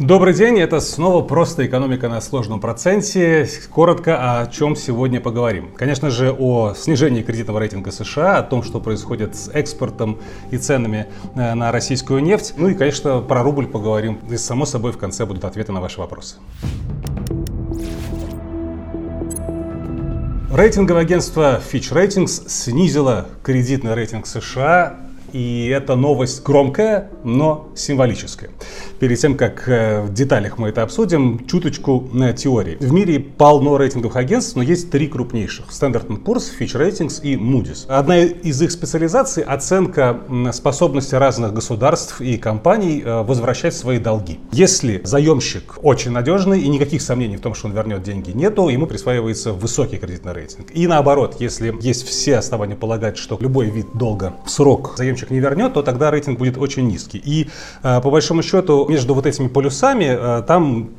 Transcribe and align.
Добрый 0.00 0.32
день, 0.32 0.58
это 0.58 0.80
снова 0.80 1.22
«Просто 1.22 1.66
экономика 1.66 2.08
на 2.08 2.22
сложном 2.22 2.58
проценте». 2.58 3.46
Коротко, 3.70 4.40
о 4.40 4.46
чем 4.46 4.74
сегодня 4.74 5.20
поговорим. 5.20 5.72
Конечно 5.76 6.08
же, 6.08 6.32
о 6.32 6.72
снижении 6.72 7.20
кредитного 7.20 7.58
рейтинга 7.58 7.90
США, 7.90 8.38
о 8.38 8.42
том, 8.42 8.62
что 8.62 8.80
происходит 8.80 9.36
с 9.36 9.50
экспортом 9.52 10.18
и 10.50 10.56
ценами 10.56 11.08
э, 11.34 11.52
на 11.52 11.70
российскую 11.70 12.22
нефть. 12.22 12.54
Ну 12.56 12.68
и, 12.68 12.74
конечно, 12.74 13.20
про 13.20 13.42
рубль 13.42 13.66
поговорим. 13.66 14.20
И, 14.30 14.38
само 14.38 14.64
собой, 14.64 14.92
в 14.92 14.96
конце 14.96 15.26
будут 15.26 15.44
ответы 15.44 15.70
на 15.70 15.82
ваши 15.82 16.00
вопросы. 16.00 16.36
Рейтинговое 20.50 21.02
агентство 21.02 21.60
Fitch 21.60 21.92
Ratings 21.92 22.48
снизило 22.48 23.26
кредитный 23.42 23.94
рейтинг 23.94 24.26
США 24.26 24.96
и 25.32 25.68
эта 25.68 25.94
новость 25.94 26.42
громкая, 26.42 27.10
но 27.24 27.68
символическая. 27.74 28.50
Перед 28.98 29.18
тем, 29.18 29.36
как 29.36 29.68
э, 29.68 30.02
в 30.02 30.12
деталях 30.12 30.58
мы 30.58 30.68
это 30.68 30.82
обсудим, 30.82 31.46
чуточку 31.46 32.08
на 32.12 32.32
теории. 32.32 32.76
В 32.80 32.92
мире 32.92 33.20
полно 33.20 33.76
рейтинговых 33.76 34.16
агентств, 34.16 34.56
но 34.56 34.62
есть 34.62 34.90
три 34.90 35.08
крупнейших. 35.08 35.66
Standard 35.70 36.06
Poor's, 36.22 36.50
Fitch 36.58 36.74
Ratings 36.74 37.22
и 37.22 37.36
Moody's. 37.36 37.86
Одна 37.88 38.18
из 38.18 38.60
их 38.62 38.70
специализаций– 38.70 39.42
оценка 39.46 40.20
способности 40.52 41.14
разных 41.14 41.52
государств 41.52 42.20
и 42.20 42.36
компаний 42.36 43.02
э, 43.04 43.22
возвращать 43.22 43.74
свои 43.74 43.98
долги. 43.98 44.40
Если 44.52 45.00
заемщик 45.04 45.78
очень 45.82 46.10
надежный 46.10 46.60
и 46.60 46.68
никаких 46.68 47.02
сомнений 47.02 47.36
в 47.36 47.40
том, 47.40 47.54
что 47.54 47.68
он 47.68 47.74
вернет 47.74 48.02
деньги, 48.02 48.30
нету, 48.30 48.68
ему 48.68 48.86
присваивается 48.86 49.52
высокий 49.52 49.96
кредитный 49.96 50.32
рейтинг. 50.32 50.68
И 50.74 50.86
наоборот, 50.86 51.36
если 51.40 51.74
есть 51.80 52.06
все 52.06 52.36
основания 52.36 52.76
полагать, 52.76 53.16
что 53.16 53.36
любой 53.40 53.70
вид 53.70 53.86
долга 53.94 54.34
в 54.44 54.50
срок 54.50 54.94
заемщик 54.96 55.30
не 55.30 55.40
вернет, 55.40 55.74
то 55.74 55.82
тогда 55.82 56.10
рейтинг 56.10 56.38
будет 56.38 56.58
очень 56.58 56.86
низкий. 56.86 57.09
И 57.18 57.48
э, 57.82 58.00
по 58.00 58.10
большому 58.10 58.42
счету 58.42 58.86
между 58.88 59.14
вот 59.14 59.26
этими 59.26 59.48
полюсами 59.48 60.04
э, 60.04 60.42
там 60.46 60.90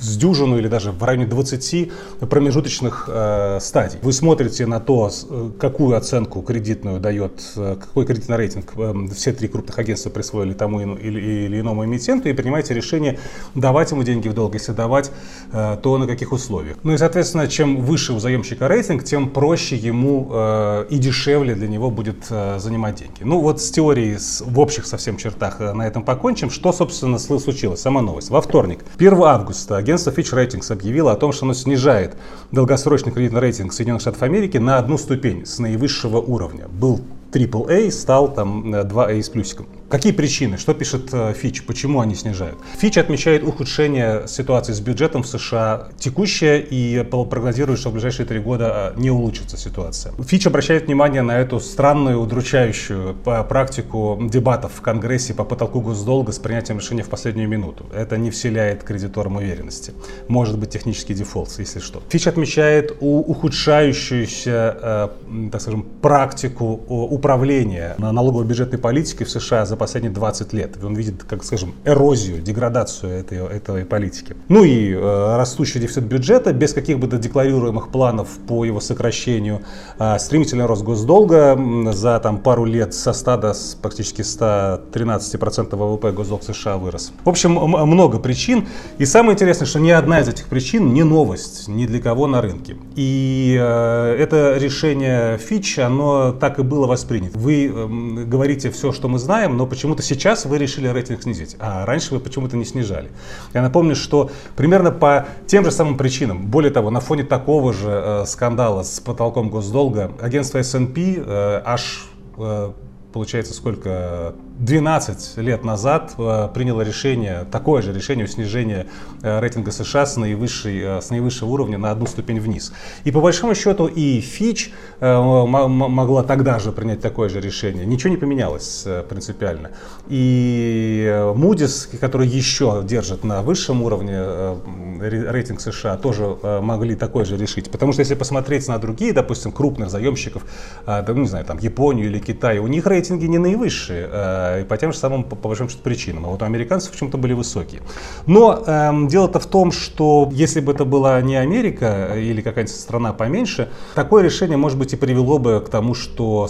с 0.00 0.16
дюжину 0.16 0.58
или 0.58 0.68
даже 0.68 0.92
в 0.92 1.02
районе 1.02 1.26
20 1.26 1.92
промежуточных 2.28 3.08
э, 3.08 3.58
стадий. 3.60 3.98
Вы 4.02 4.12
смотрите 4.12 4.66
на 4.66 4.80
то, 4.80 5.10
э, 5.10 5.50
какую 5.58 5.96
оценку 5.96 6.42
кредитную 6.42 7.00
дает, 7.00 7.42
э, 7.56 7.76
какой 7.80 8.06
кредитный 8.06 8.36
рейтинг 8.36 8.72
э, 8.76 8.94
все 9.14 9.32
три 9.32 9.48
крупных 9.48 9.78
агентства 9.78 10.10
присвоили 10.10 10.52
тому 10.52 10.80
или, 10.80 11.20
или 11.20 11.60
иному 11.60 11.84
эмитенту 11.84 12.28
и 12.28 12.32
принимаете 12.32 12.74
решение 12.74 13.18
давать 13.54 13.90
ему 13.90 14.02
деньги 14.02 14.28
в 14.28 14.34
долг, 14.34 14.54
если 14.54 14.72
давать, 14.72 15.10
э, 15.52 15.76
то 15.82 15.98
на 15.98 16.06
каких 16.06 16.32
условиях. 16.32 16.76
Ну 16.82 16.92
и, 16.92 16.98
соответственно, 16.98 17.48
чем 17.48 17.82
выше 17.82 18.12
у 18.12 18.18
заемщика 18.18 18.68
рейтинг, 18.68 19.04
тем 19.04 19.30
проще 19.30 19.76
ему 19.76 20.28
э, 20.32 20.86
и 20.90 20.98
дешевле 20.98 21.54
для 21.54 21.68
него 21.68 21.90
будет 21.90 22.26
э, 22.30 22.58
занимать 22.58 22.96
деньги. 22.96 23.22
Ну 23.22 23.40
вот 23.40 23.60
с 23.60 23.70
теорией 23.70 24.18
с, 24.18 24.42
в 24.44 24.58
общих 24.58 24.86
совсем 24.86 25.16
чертах 25.16 25.60
э, 25.60 25.72
на 25.72 25.86
этом 25.86 26.02
покончим. 26.02 26.50
Что, 26.50 26.72
собственно, 26.72 27.18
случилось? 27.18 27.80
Сама 27.80 28.02
новость. 28.02 28.30
Во 28.30 28.40
вторник, 28.40 28.84
1 28.96 29.22
августа, 29.22 29.53
агентство 29.70 30.10
Fitch 30.10 30.32
Ratings 30.32 30.72
объявило 30.72 31.12
о 31.12 31.16
том, 31.16 31.32
что 31.32 31.44
оно 31.44 31.54
снижает 31.54 32.16
долгосрочный 32.52 33.12
кредитный 33.12 33.40
рейтинг 33.40 33.72
Соединенных 33.72 34.02
Штатов 34.02 34.22
Америки 34.22 34.58
на 34.58 34.78
одну 34.78 34.98
ступень 34.98 35.46
с 35.46 35.58
наивысшего 35.58 36.18
уровня. 36.18 36.68
Был 36.68 37.00
AAA, 37.32 37.90
стал 37.90 38.32
там 38.32 38.74
2A 38.74 39.22
с 39.22 39.28
плюсиком. 39.28 39.66
Какие 39.88 40.12
причины? 40.12 40.56
Что 40.56 40.72
пишет 40.72 41.10
э, 41.12 41.34
Фич? 41.34 41.62
Почему 41.64 42.00
они 42.00 42.14
снижают? 42.14 42.56
Фич 42.78 42.96
отмечает 42.96 43.44
ухудшение 43.44 44.26
ситуации 44.26 44.72
с 44.72 44.80
бюджетом 44.80 45.22
в 45.22 45.28
США 45.28 45.88
текущее 45.98 46.62
и 46.62 47.04
прогнозирует, 47.04 47.78
что 47.78 47.90
в 47.90 47.92
ближайшие 47.92 48.24
три 48.26 48.38
года 48.38 48.94
э, 48.96 49.00
не 49.00 49.10
улучшится 49.10 49.58
ситуация. 49.58 50.14
Фич 50.22 50.46
обращает 50.46 50.86
внимание 50.86 51.20
на 51.22 51.38
эту 51.38 51.60
странную, 51.60 52.18
удручающую 52.18 53.14
э, 53.26 53.44
практику 53.44 54.18
дебатов 54.22 54.72
в 54.74 54.80
Конгрессе 54.80 55.34
по 55.34 55.44
потолку 55.44 55.82
госдолга 55.82 56.32
с 56.32 56.38
принятием 56.38 56.78
решения 56.78 57.02
в 57.02 57.10
последнюю 57.10 57.48
минуту. 57.48 57.84
Это 57.94 58.16
не 58.16 58.30
вселяет 58.30 58.84
кредиторам 58.84 59.36
уверенности. 59.36 59.92
Может 60.28 60.58
быть 60.58 60.70
технический 60.70 61.12
дефолт, 61.14 61.54
если 61.58 61.80
что. 61.80 62.02
Фич 62.08 62.26
отмечает 62.26 62.96
ухудшающуюся, 63.00 65.10
так 65.52 65.60
скажем, 65.60 65.84
практику 66.00 66.80
управления 66.88 67.94
налоговой 67.98 68.46
бюджетной 68.46 68.78
политикой 68.78 69.24
в 69.24 69.30
США 69.30 69.66
за 69.66 69.73
последние 69.76 70.12
20 70.12 70.52
лет. 70.52 70.76
Он 70.82 70.94
видит, 70.94 71.24
как 71.24 71.44
скажем, 71.44 71.74
эрозию, 71.84 72.40
деградацию 72.40 73.12
этой, 73.12 73.38
этой 73.38 73.84
политики. 73.84 74.36
Ну 74.48 74.64
и 74.64 74.92
э, 74.92 75.36
растущий 75.36 75.80
дефицит 75.80 76.04
бюджета 76.04 76.52
без 76.52 76.72
каких 76.72 76.98
бы 76.98 77.06
то 77.08 77.18
декларируемых 77.18 77.90
планов 77.90 78.28
по 78.46 78.64
его 78.64 78.80
сокращению. 78.80 79.62
Э, 79.98 80.18
стремительный 80.18 80.66
рост 80.66 80.82
госдолга 80.82 81.58
за 81.92 82.18
там, 82.20 82.38
пару 82.38 82.64
лет 82.64 82.94
со 82.94 83.12
100 83.12 83.36
до 83.36 83.54
практически 83.82 84.22
113% 84.22 85.76
ВВП 85.76 86.12
госдолг 86.12 86.42
США 86.42 86.76
вырос. 86.76 87.12
В 87.24 87.28
общем, 87.28 87.52
много 87.52 88.18
причин. 88.18 88.68
И 88.98 89.04
самое 89.04 89.34
интересное, 89.34 89.66
что 89.66 89.80
ни 89.80 89.90
одна 89.90 90.20
из 90.20 90.28
этих 90.28 90.46
причин 90.46 90.92
не 90.92 91.02
новость 91.02 91.68
ни 91.68 91.86
для 91.86 92.00
кого 92.00 92.26
на 92.26 92.40
рынке. 92.40 92.76
И 92.96 93.56
э, 93.60 94.16
это 94.18 94.56
решение 94.56 95.38
Фич, 95.38 95.78
оно 95.78 96.32
так 96.32 96.58
и 96.58 96.62
было 96.62 96.86
воспринято. 96.86 97.38
Вы 97.38 97.66
э, 97.66 98.24
говорите 98.24 98.70
все, 98.70 98.92
что 98.92 99.08
мы 99.08 99.18
знаем, 99.18 99.56
но 99.56 99.63
почему-то 99.66 100.02
сейчас 100.02 100.44
вы 100.44 100.58
решили 100.58 100.88
рейтинг 100.88 101.22
снизить, 101.22 101.56
а 101.58 101.84
раньше 101.86 102.14
вы 102.14 102.20
почему-то 102.20 102.56
не 102.56 102.64
снижали. 102.64 103.10
Я 103.52 103.62
напомню, 103.62 103.94
что 103.94 104.30
примерно 104.56 104.90
по 104.90 105.26
тем 105.46 105.64
же 105.64 105.70
самым 105.70 105.96
причинам, 105.96 106.46
более 106.46 106.70
того, 106.70 106.90
на 106.90 107.00
фоне 107.00 107.24
такого 107.24 107.72
же 107.72 107.90
э, 107.90 108.24
скандала 108.26 108.82
с 108.82 109.00
потолком 109.00 109.50
госдолга, 109.50 110.12
агентство 110.20 110.58
S&P 110.58 111.16
э, 111.18 111.62
аж 111.64 112.06
э, 112.36 112.72
получается 113.14 113.54
сколько 113.54 114.34
12 114.58 115.36
лет 115.38 115.64
назад 115.64 116.14
э, 116.18 116.48
приняло 116.52 116.82
решение, 116.82 117.46
такое 117.50 117.80
же 117.80 117.92
решение 117.92 118.24
о 118.24 118.28
снижении 118.28 118.86
э, 119.22 119.38
рейтинга 119.38 119.70
США 119.70 120.04
с, 120.04 120.16
наивысшей, 120.16 120.80
э, 120.80 121.00
с 121.00 121.10
наивысшего 121.10 121.48
уровня 121.50 121.78
на 121.78 121.92
одну 121.92 122.06
ступень 122.06 122.40
вниз. 122.40 122.72
И 123.04 123.12
по 123.12 123.20
большому 123.20 123.54
счету 123.54 123.86
и 123.86 124.20
Fitch 124.20 124.72
могла 125.00 126.24
тогда 126.24 126.58
же 126.58 126.72
принять 126.72 127.00
такое 127.00 127.28
же 127.28 127.40
решение. 127.40 127.86
Ничего 127.86 128.10
не 128.10 128.16
поменялось 128.16 128.84
принципиально. 129.08 129.70
И 130.08 131.06
Moody's, 131.36 131.96
который 131.98 132.26
еще 132.26 132.82
держит 132.84 133.22
на 133.22 133.42
высшем 133.42 133.82
уровне 133.82 134.56
рейтинг 135.00 135.60
США, 135.60 135.96
тоже 135.96 136.36
могли 136.62 136.94
такое 136.94 137.24
же 137.24 137.36
решить. 137.36 137.70
Потому 137.70 137.92
что 137.92 138.00
если 138.00 138.14
посмотреть 138.14 138.68
на 138.68 138.78
другие, 138.78 139.12
допустим, 139.12 139.52
крупных 139.52 139.90
заемщиков, 139.90 140.44
ну, 140.86 141.14
не 141.14 141.28
знаю, 141.28 141.44
там 141.44 141.58
Японию 141.58 142.06
или 142.06 142.18
Китай, 142.18 142.58
у 142.58 142.66
них 142.66 142.86
рейтинги 142.86 143.26
не 143.26 143.38
наивысшие 143.38 144.08
Э, 144.14 144.60
и 144.62 144.64
по 144.64 144.76
тем 144.76 144.92
же 144.92 144.98
самым, 144.98 145.24
по, 145.24 145.36
по 145.36 145.48
большим 145.48 145.68
причинам. 145.82 146.26
А 146.26 146.28
вот 146.28 146.42
у 146.42 146.44
американцев 146.44 146.92
почему-то 146.92 147.18
были 147.18 147.32
высокие. 147.32 147.82
Но 148.26 148.62
эм, 148.66 149.08
дело-то 149.08 149.40
в 149.40 149.46
том, 149.46 149.72
что 149.72 150.28
если 150.32 150.60
бы 150.60 150.72
это 150.72 150.84
была 150.84 151.20
не 151.20 151.36
Америка 151.36 152.12
или 152.16 152.40
какая-нибудь 152.40 152.74
страна 152.74 153.12
поменьше, 153.12 153.70
такое 153.94 154.22
решение, 154.22 154.56
может 154.56 154.78
быть, 154.78 154.92
и 154.92 154.96
привело 154.96 155.38
бы 155.38 155.62
к 155.64 155.68
тому, 155.68 155.94
что 155.94 156.48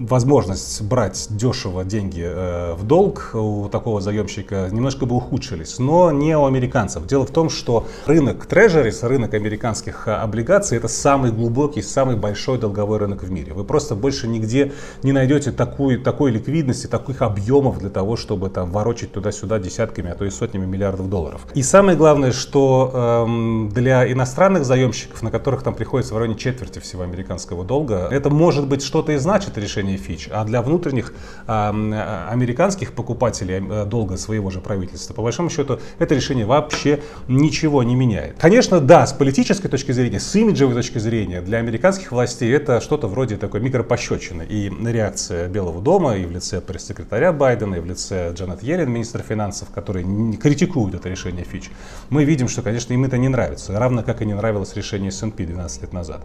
возможность 0.00 0.80
брать 0.82 1.26
дешево 1.30 1.84
деньги 1.84 2.24
э, 2.24 2.74
в 2.74 2.84
долг 2.84 3.30
у 3.34 3.68
такого 3.68 4.00
заемщика 4.00 4.68
немножко 4.70 5.04
бы 5.04 5.16
ухудшились, 5.16 5.78
но 5.78 6.10
не 6.10 6.36
у 6.36 6.46
американцев. 6.46 7.06
Дело 7.06 7.26
в 7.26 7.30
том, 7.30 7.50
что 7.50 7.86
рынок 8.06 8.46
трежерис, 8.46 9.02
рынок 9.02 9.34
американских 9.34 10.08
э, 10.08 10.12
облигаций, 10.12 10.78
это 10.78 10.88
самый 10.88 11.32
глубокий, 11.32 11.82
самый 11.82 12.16
большой 12.16 12.58
долговой 12.58 12.98
рынок 12.98 13.22
в 13.22 13.30
мире. 13.30 13.52
Вы 13.52 13.64
просто 13.64 13.94
больше 13.94 14.26
нигде 14.26 14.72
не 15.02 15.12
найдете 15.12 15.52
такую, 15.52 16.00
такой 16.00 16.30
ликвидности, 16.30 16.86
таких 16.86 17.20
объемов 17.20 17.78
для 17.78 17.90
того, 17.90 18.16
чтобы 18.16 18.48
там 18.48 18.72
ворочать 18.72 19.12
туда-сюда 19.12 19.58
десятками, 19.58 20.10
а 20.10 20.14
то 20.14 20.24
и 20.24 20.30
сотнями 20.30 20.64
миллиардов 20.64 21.10
долларов. 21.10 21.46
И 21.54 21.62
самое 21.62 21.96
главное, 21.98 22.32
что 22.32 23.26
эм, 23.26 23.68
для 23.68 24.10
иностранных 24.10 24.64
заемщиков, 24.64 25.22
на 25.22 25.30
которых 25.30 25.62
там 25.62 25.74
приходится 25.74 26.14
в 26.14 26.18
районе 26.18 26.38
четверти 26.38 26.78
всего 26.78 27.02
американского 27.02 27.64
долга, 27.64 28.08
это 28.10 28.30
может 28.30 28.66
быть 28.66 28.82
что-то 28.82 29.12
и 29.12 29.16
значит 29.18 29.58
решение 29.58 29.89
компании 29.90 29.98
Fitch, 29.98 30.30
а 30.32 30.44
для 30.44 30.62
внутренних 30.62 31.12
а, 31.46 32.28
американских 32.30 32.92
покупателей 32.92 33.60
э, 33.60 33.84
долга 33.84 34.16
своего 34.16 34.50
же 34.50 34.60
правительства, 34.60 35.14
по 35.14 35.22
большому 35.22 35.50
счету, 35.50 35.78
это 35.98 36.14
решение 36.14 36.46
вообще 36.46 37.00
ничего 37.28 37.82
не 37.82 37.94
меняет. 37.94 38.36
Конечно, 38.38 38.80
да, 38.80 39.06
с 39.06 39.12
политической 39.12 39.68
точки 39.68 39.92
зрения, 39.92 40.20
с 40.20 40.34
имиджевой 40.36 40.74
точки 40.74 40.98
зрения, 40.98 41.40
для 41.40 41.58
американских 41.58 42.12
властей 42.12 42.52
это 42.52 42.80
что-то 42.80 43.08
вроде 43.08 43.36
такой 43.36 43.60
микропощечины. 43.60 44.46
И 44.48 44.70
реакция 44.86 45.48
Белого 45.48 45.80
дома 45.80 46.16
и 46.16 46.24
в 46.24 46.30
лице 46.30 46.60
пресс-секретаря 46.60 47.32
Байдена, 47.32 47.76
и 47.76 47.80
в 47.80 47.86
лице 47.86 48.32
Джанет 48.34 48.62
Йеллен, 48.62 48.90
министра 48.90 49.22
финансов, 49.22 49.68
которые 49.74 50.04
критикуют 50.36 50.94
это 50.94 51.08
решение 51.08 51.44
Fitch, 51.44 51.70
мы 52.10 52.24
видим, 52.24 52.48
что, 52.48 52.62
конечно, 52.62 52.92
им 52.92 53.04
это 53.04 53.18
не 53.18 53.28
нравится, 53.28 53.78
равно 53.78 54.02
как 54.02 54.22
и 54.22 54.26
не 54.26 54.34
нравилось 54.34 54.76
решение 54.76 55.08
S&P 55.08 55.44
12 55.44 55.82
лет 55.82 55.92
назад. 55.92 56.20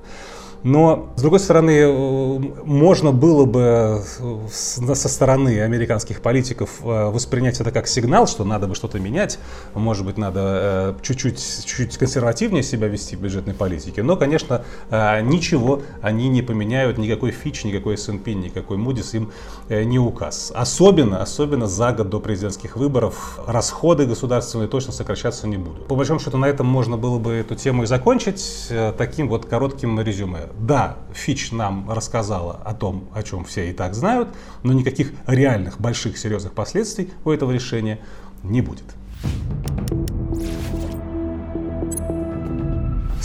Но, 0.65 1.13
с 1.15 1.21
другой 1.21 1.39
стороны, 1.39 1.77
э, 1.77 2.39
можно 2.65 3.11
было 3.11 3.44
было 3.45 4.01
бы 4.01 4.55
со 4.95 5.09
стороны 5.09 5.61
американских 5.61 6.21
политиков 6.21 6.69
воспринять 6.81 7.59
это 7.59 7.71
как 7.71 7.87
сигнал, 7.87 8.27
что 8.27 8.43
надо 8.43 8.67
бы 8.67 8.75
что-то 8.75 8.99
менять, 8.99 9.39
может 9.73 10.05
быть, 10.05 10.17
надо 10.17 10.95
чуть-чуть, 11.01 11.65
чуть-чуть 11.65 11.97
консервативнее 11.97 12.63
себя 12.63 12.87
вести 12.87 13.15
в 13.15 13.21
бюджетной 13.21 13.53
политике, 13.53 14.03
но, 14.03 14.15
конечно, 14.15 14.63
ничего 14.89 15.81
они 16.01 16.29
не 16.29 16.41
поменяют, 16.41 16.97
никакой 16.97 17.31
фич, 17.31 17.63
никакой 17.63 17.95
S&P, 17.95 18.33
никакой 18.33 18.77
Moody's 18.77 19.15
им 19.15 19.31
не 19.69 19.99
указ. 19.99 20.51
Особенно, 20.55 21.21
особенно 21.21 21.67
за 21.67 21.91
год 21.91 22.09
до 22.09 22.19
президентских 22.19 22.75
выборов 22.75 23.39
расходы 23.45 24.05
государственные 24.05 24.67
точно 24.67 24.93
сокращаться 24.93 25.47
не 25.47 25.57
будут. 25.57 25.87
По 25.87 25.95
большому 25.95 26.19
счету 26.19 26.37
на 26.37 26.45
этом 26.45 26.65
можно 26.67 26.97
было 26.97 27.19
бы 27.19 27.33
эту 27.33 27.55
тему 27.55 27.83
и 27.83 27.85
закончить 27.85 28.67
э, 28.69 28.93
таким 28.97 29.27
вот 29.27 29.45
коротким 29.45 29.99
резюме. 29.99 30.49
Да, 30.59 30.97
Фич 31.13 31.51
нам 31.51 31.89
рассказала 31.91 32.59
о 32.63 32.73
том, 32.73 33.09
о 33.13 33.23
чем 33.23 33.34
все 33.43 33.69
и 33.69 33.73
так 33.73 33.93
знают, 33.93 34.29
но 34.63 34.73
никаких 34.73 35.11
реальных 35.27 35.79
больших 35.79 36.17
серьезных 36.17 36.53
последствий 36.53 37.11
у 37.25 37.31
этого 37.31 37.51
решения 37.51 37.99
не 38.43 38.61
будет. 38.61 38.85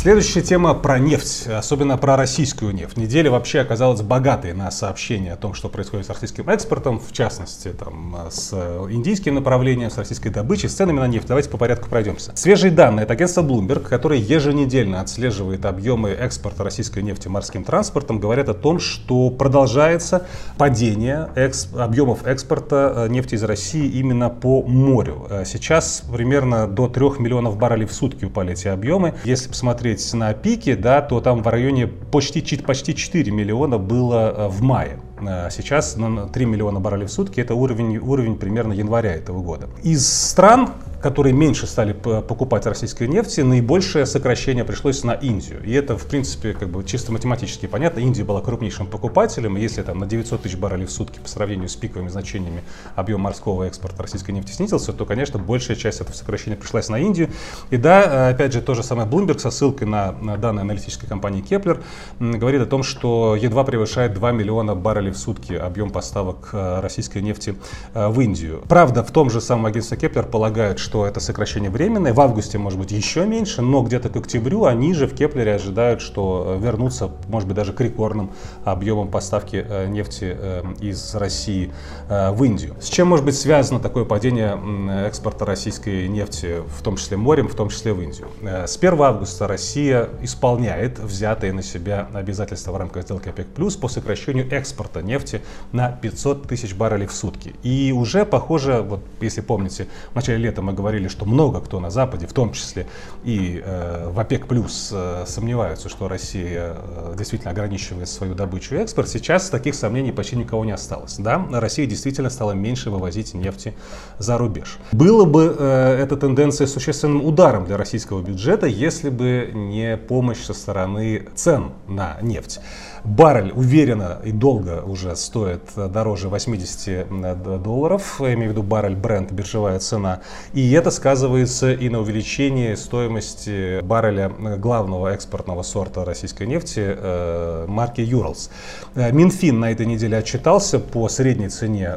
Следующая 0.00 0.40
тема 0.40 0.72
про 0.72 0.98
нефть, 0.98 1.46
особенно 1.46 1.98
про 1.98 2.16
российскую 2.16 2.72
нефть. 2.72 2.96
Неделя 2.96 3.30
вообще 3.30 3.60
оказалась 3.60 4.00
богатой 4.00 4.54
на 4.54 4.70
сообщения 4.70 5.34
о 5.34 5.36
том, 5.36 5.52
что 5.52 5.68
происходит 5.68 6.06
с 6.06 6.08
российским 6.08 6.48
экспортом, 6.48 6.98
в 6.98 7.12
частности, 7.12 7.68
там, 7.68 8.16
с 8.30 8.50
индийским 8.88 9.34
направлением, 9.34 9.90
с 9.90 9.98
российской 9.98 10.30
добычей, 10.30 10.70
с 10.70 10.72
ценами 10.72 11.00
на 11.00 11.06
нефть. 11.06 11.26
Давайте 11.26 11.50
по 11.50 11.58
порядку 11.58 11.90
пройдемся. 11.90 12.32
Свежие 12.34 12.72
данные 12.72 13.04
от 13.04 13.10
агентства 13.10 13.42
Bloomberg, 13.42 13.80
которое 13.80 14.18
еженедельно 14.18 15.02
отслеживает 15.02 15.66
объемы 15.66 16.08
экспорта 16.12 16.64
российской 16.64 17.02
нефти 17.02 17.28
морским 17.28 17.62
транспортом, 17.62 18.20
говорят 18.20 18.48
о 18.48 18.54
том, 18.54 18.78
что 18.78 19.28
продолжается 19.28 20.26
падение 20.56 21.28
экс... 21.34 21.68
объемов 21.76 22.26
экспорта 22.26 22.94
э, 22.96 23.08
нефти 23.10 23.34
из 23.34 23.42
России 23.42 23.86
именно 23.86 24.30
по 24.30 24.62
морю. 24.62 25.26
Э, 25.28 25.44
сейчас 25.44 26.04
примерно 26.10 26.66
до 26.66 26.88
3 26.88 27.18
миллионов 27.18 27.58
баррелей 27.58 27.84
в 27.84 27.92
сутки 27.92 28.24
упали 28.24 28.54
эти 28.54 28.68
объемы. 28.68 29.12
Если 29.24 29.50
посмотреть 29.50 29.89
посмотреть 29.90 30.14
на 30.14 30.34
пике, 30.34 30.76
да, 30.76 31.00
то 31.02 31.20
там 31.20 31.42
в 31.42 31.48
районе 31.48 31.86
почти, 31.86 32.56
почти 32.56 32.94
4 32.94 33.30
миллиона 33.32 33.78
было 33.78 34.34
э, 34.36 34.48
в 34.48 34.62
мае. 34.62 35.00
Э, 35.20 35.48
сейчас 35.50 35.96
3 36.32 36.44
миллиона 36.46 36.80
баррелей 36.80 37.06
в 37.06 37.12
сутки, 37.12 37.40
это 37.40 37.54
уровень, 37.54 37.98
уровень 37.98 38.36
примерно 38.36 38.72
января 38.72 39.14
этого 39.14 39.42
года. 39.42 39.68
Из 39.82 40.06
стран, 40.06 40.70
которые 41.00 41.32
меньше 41.32 41.66
стали 41.66 41.92
покупать 41.92 42.66
российской 42.66 43.08
нефти, 43.08 43.40
наибольшее 43.40 44.06
сокращение 44.06 44.64
пришлось 44.64 45.02
на 45.04 45.12
Индию. 45.12 45.62
И 45.64 45.72
это, 45.72 45.96
в 45.96 46.06
принципе, 46.06 46.52
как 46.52 46.68
бы 46.68 46.84
чисто 46.84 47.12
математически 47.12 47.66
понятно. 47.66 48.00
Индия 48.00 48.24
была 48.24 48.40
крупнейшим 48.40 48.86
покупателем, 48.86 49.56
и 49.56 49.60
если 49.60 49.82
там 49.82 49.98
на 49.98 50.06
900 50.06 50.42
тысяч 50.42 50.56
баррелей 50.56 50.86
в 50.86 50.90
сутки 50.90 51.18
по 51.18 51.28
сравнению 51.28 51.68
с 51.68 51.76
пиковыми 51.76 52.08
значениями 52.08 52.62
объем 52.96 53.20
морского 53.20 53.64
экспорта 53.64 54.02
российской 54.02 54.32
нефти 54.32 54.52
снизился, 54.52 54.92
то, 54.92 55.06
конечно, 55.06 55.38
большая 55.38 55.76
часть 55.76 56.00
этого 56.00 56.14
сокращения 56.14 56.56
пришлась 56.56 56.88
на 56.88 56.98
Индию. 56.98 57.30
И 57.70 57.76
да, 57.76 58.28
опять 58.28 58.52
же, 58.52 58.60
то 58.60 58.74
же 58.74 58.82
самое 58.82 59.08
Bloomberg 59.08 59.38
со 59.38 59.50
ссылкой 59.50 59.88
на, 59.88 60.12
на 60.12 60.36
данные 60.36 60.62
аналитической 60.62 61.06
компании 61.06 61.42
Kpler 61.42 61.82
говорит 62.18 62.60
о 62.62 62.66
том, 62.66 62.82
что 62.82 63.36
едва 63.36 63.64
превышает 63.64 64.14
2 64.14 64.32
миллиона 64.32 64.74
баррелей 64.74 65.12
в 65.12 65.18
сутки 65.18 65.54
объем 65.54 65.90
поставок 65.90 66.50
э, 66.52 66.80
российской 66.80 67.22
нефти 67.22 67.56
э, 67.94 68.08
в 68.08 68.20
Индию. 68.20 68.62
Правда, 68.68 69.02
в 69.02 69.10
том 69.10 69.30
же 69.30 69.40
самом 69.40 69.66
агентстве 69.66 69.96
Kpler 69.96 70.28
полагают, 70.28 70.78
что 70.78 70.89
что 70.90 71.06
это 71.06 71.20
сокращение 71.20 71.70
временное. 71.70 72.12
В 72.12 72.20
августе, 72.20 72.58
может 72.58 72.76
быть, 72.76 72.90
еще 72.90 73.24
меньше, 73.24 73.62
но 73.62 73.80
где-то 73.80 74.08
к 74.08 74.16
октябрю 74.16 74.64
они 74.64 74.92
же 74.92 75.06
в 75.06 75.14
Kpler 75.14 75.48
е 75.48 75.54
ожидают, 75.54 76.00
что 76.00 76.56
э, 76.58 76.60
вернутся, 76.60 77.12
может 77.28 77.46
быть, 77.46 77.56
даже 77.56 77.72
к 77.72 77.80
рекордным 77.80 78.32
объемам 78.64 79.06
поставки 79.06 79.64
э, 79.64 79.86
нефти 79.86 80.36
э, 80.36 80.64
из 80.80 81.14
России 81.14 81.72
в 82.08 82.42
Индию. 82.42 82.74
С 82.80 82.88
чем 82.88 83.06
может 83.06 83.24
быть 83.24 83.36
связано 83.36 83.78
такое 83.78 84.04
падение 84.04 84.58
экспорта 85.06 85.44
российской 85.44 86.08
нефти, 86.08 86.56
в 86.66 86.82
том 86.82 86.96
числе 86.96 87.16
морем, 87.16 87.46
в 87.46 87.54
том 87.54 87.68
числе 87.68 87.92
в 87.92 88.02
Индию? 88.02 88.26
С 88.42 88.76
1 88.76 89.00
августа 89.00 89.46
Россия 89.46 90.08
исполняет 90.22 90.98
взятые 90.98 91.52
на 91.52 91.62
себя 91.62 92.08
обязательства 92.12 92.72
в 92.72 92.76
рамках 92.76 93.04
сделки 93.04 93.28
ОПЕК+, 93.28 93.46
по 93.80 93.86
сокращению 93.86 94.52
экспорта 94.52 95.02
нефти 95.02 95.40
на 95.70 95.92
500 95.92 96.48
тысяч 96.48 96.74
баррелей 96.74 97.06
в 97.06 97.12
сутки. 97.12 97.54
И 97.62 97.94
уже, 97.96 98.24
похоже, 98.24 98.82
вот 98.82 99.04
если 99.20 99.40
помните, 99.40 99.86
в 100.10 100.16
начале 100.16 100.38
лета 100.38 100.62
мы 100.62 100.72
говорили, 100.80 101.08
что 101.08 101.26
много 101.26 101.60
кто 101.60 101.78
на 101.78 101.90
Западе, 101.90 102.26
в 102.26 102.32
том 102.32 102.52
числе 102.52 102.86
и 103.22 103.62
э, 103.64 104.10
в 104.10 104.18
ОПЕК+, 104.18 104.46
плюс 104.46 104.90
э, 104.92 105.24
сомневаются, 105.26 105.88
что 105.88 106.08
Россия 106.08 106.76
э, 106.76 107.14
действительно 107.18 107.50
ограничивает 107.50 108.08
свою 108.08 108.34
добычу 108.34 108.76
и 108.76 108.78
экспорт. 108.78 109.08
Сейчас 109.08 109.50
таких 109.50 109.74
сомнений 109.74 110.12
почти 110.12 110.36
никого 110.36 110.64
не 110.64 110.72
осталось. 110.72 111.16
Да, 111.18 111.46
Россия 111.50 111.86
действительно 111.86 112.30
стала 112.30 112.52
меньше 112.52 112.90
вывозить 112.90 113.34
нефти 113.34 113.74
за 114.18 114.38
рубеж. 114.38 114.78
Было 114.92 115.24
бы 115.24 115.54
э, 115.58 115.98
эта 116.02 116.16
тенденция 116.16 116.66
существенным 116.66 117.24
ударом 117.24 117.66
для 117.66 117.76
российского 117.76 118.22
бюджета, 118.22 118.66
если 118.66 119.10
бы 119.10 119.50
не 119.52 119.96
помощь 119.96 120.42
со 120.42 120.54
стороны 120.54 121.28
цен 121.34 121.72
на 121.86 122.16
нефть. 122.22 122.60
Баррель 123.04 123.52
уверенно 123.52 124.18
и 124.24 124.32
долго 124.32 124.82
уже 124.82 125.14
стоит 125.16 125.62
дороже 125.74 126.28
80 126.28 127.62
долларов, 127.62 128.16
я 128.20 128.34
имею 128.34 128.50
в 128.50 128.52
виду 128.52 128.62
баррель 128.62 128.96
бренд, 128.96 129.32
биржевая 129.32 129.78
цена. 129.78 130.20
И 130.52 130.72
это 130.72 130.90
сказывается 130.90 131.72
и 131.72 131.88
на 131.88 132.00
увеличении 132.00 132.74
стоимости 132.74 133.80
барреля 133.82 134.28
главного 134.58 135.08
экспортного 135.08 135.62
сорта 135.62 136.04
российской 136.04 136.46
нефти 136.46 136.82
э, 136.86 137.66
марки 137.68 138.00
Urals. 138.00 138.50
Э, 138.94 139.12
Минфин 139.12 139.60
на 139.60 139.72
этой 139.72 139.86
неделе 139.86 140.18
отчитался 140.18 140.78
по 140.78 141.08
средней 141.08 141.48
цене 141.48 141.96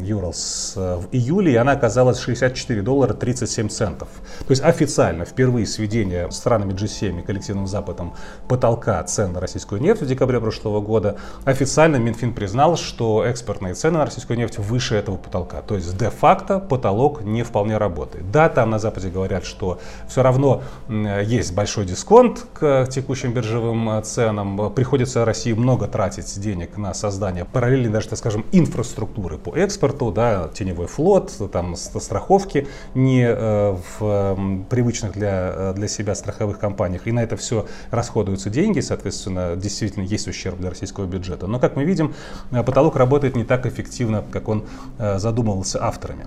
Urals 0.00 0.72
э, 0.76 0.96
в 0.96 1.08
июле, 1.12 1.52
и 1.52 1.56
она 1.56 1.72
оказалась 1.72 2.18
64 2.18 2.82
доллара 2.82 3.14
37 3.14 3.68
центов. 3.68 4.08
То 4.40 4.50
есть 4.50 4.62
официально 4.62 5.24
впервые 5.24 5.66
с 5.66 5.78
введения 5.78 6.28
странами 6.30 6.72
G7 6.72 7.20
и 7.20 7.22
коллективным 7.22 7.66
Западом 7.66 8.14
потолка 8.48 9.02
цен 9.04 9.32
на 9.32 9.40
российскую 9.40 9.80
нефть 9.80 10.02
в 10.02 10.06
декабре 10.06 10.31
прошлого 10.40 10.80
года, 10.80 11.16
официально 11.44 11.96
Минфин 11.96 12.34
признал, 12.34 12.76
что 12.76 13.24
экспортные 13.24 13.74
цены 13.74 13.98
на 13.98 14.04
российскую 14.04 14.38
нефть 14.38 14.58
выше 14.58 14.94
этого 14.96 15.16
потолка. 15.16 15.62
То 15.62 15.74
есть 15.74 15.96
де-факто 15.96 16.58
потолок 16.58 17.22
не 17.22 17.42
вполне 17.42 17.76
работает. 17.76 18.30
Да, 18.30 18.48
там 18.48 18.70
на 18.70 18.78
Западе 18.78 19.08
говорят, 19.08 19.44
что 19.44 19.78
все 20.08 20.22
равно 20.22 20.62
есть 20.88 21.54
большой 21.54 21.84
дисконт 21.84 22.46
к 22.52 22.86
текущим 22.86 23.32
биржевым 23.32 24.02
ценам. 24.02 24.72
Приходится 24.72 25.24
России 25.24 25.52
много 25.52 25.86
тратить 25.86 26.40
денег 26.40 26.76
на 26.76 26.94
создание 26.94 27.44
параллельной 27.44 27.90
даже, 27.90 28.08
так 28.08 28.18
скажем, 28.18 28.44
инфраструктуры 28.52 29.38
по 29.38 29.54
экспорту, 29.56 30.10
да, 30.10 30.48
теневой 30.52 30.86
флот, 30.86 31.32
там 31.52 31.76
страховки 31.76 32.66
не 32.94 33.24
э, 33.26 33.76
в 33.98 34.64
привычных 34.68 35.12
для, 35.12 35.52
э, 35.54 35.72
для 35.74 35.88
себя 35.88 36.14
страховых 36.14 36.58
компаниях. 36.58 37.06
И 37.06 37.12
на 37.12 37.22
это 37.22 37.36
все 37.36 37.66
расходуются 37.90 38.50
деньги, 38.50 38.80
соответственно, 38.80 39.56
действительно 39.56 40.04
есть 40.04 40.21
ущерб 40.28 40.58
для 40.58 40.70
российского 40.70 41.06
бюджета. 41.06 41.46
Но, 41.46 41.58
как 41.58 41.76
мы 41.76 41.84
видим, 41.84 42.14
э, 42.50 42.62
потолок 42.62 42.96
работает 42.96 43.36
не 43.36 43.44
так 43.44 43.66
эффективно, 43.66 44.24
как 44.30 44.48
он 44.48 44.64
задумывался 44.98 45.84
авторами. 45.84 46.26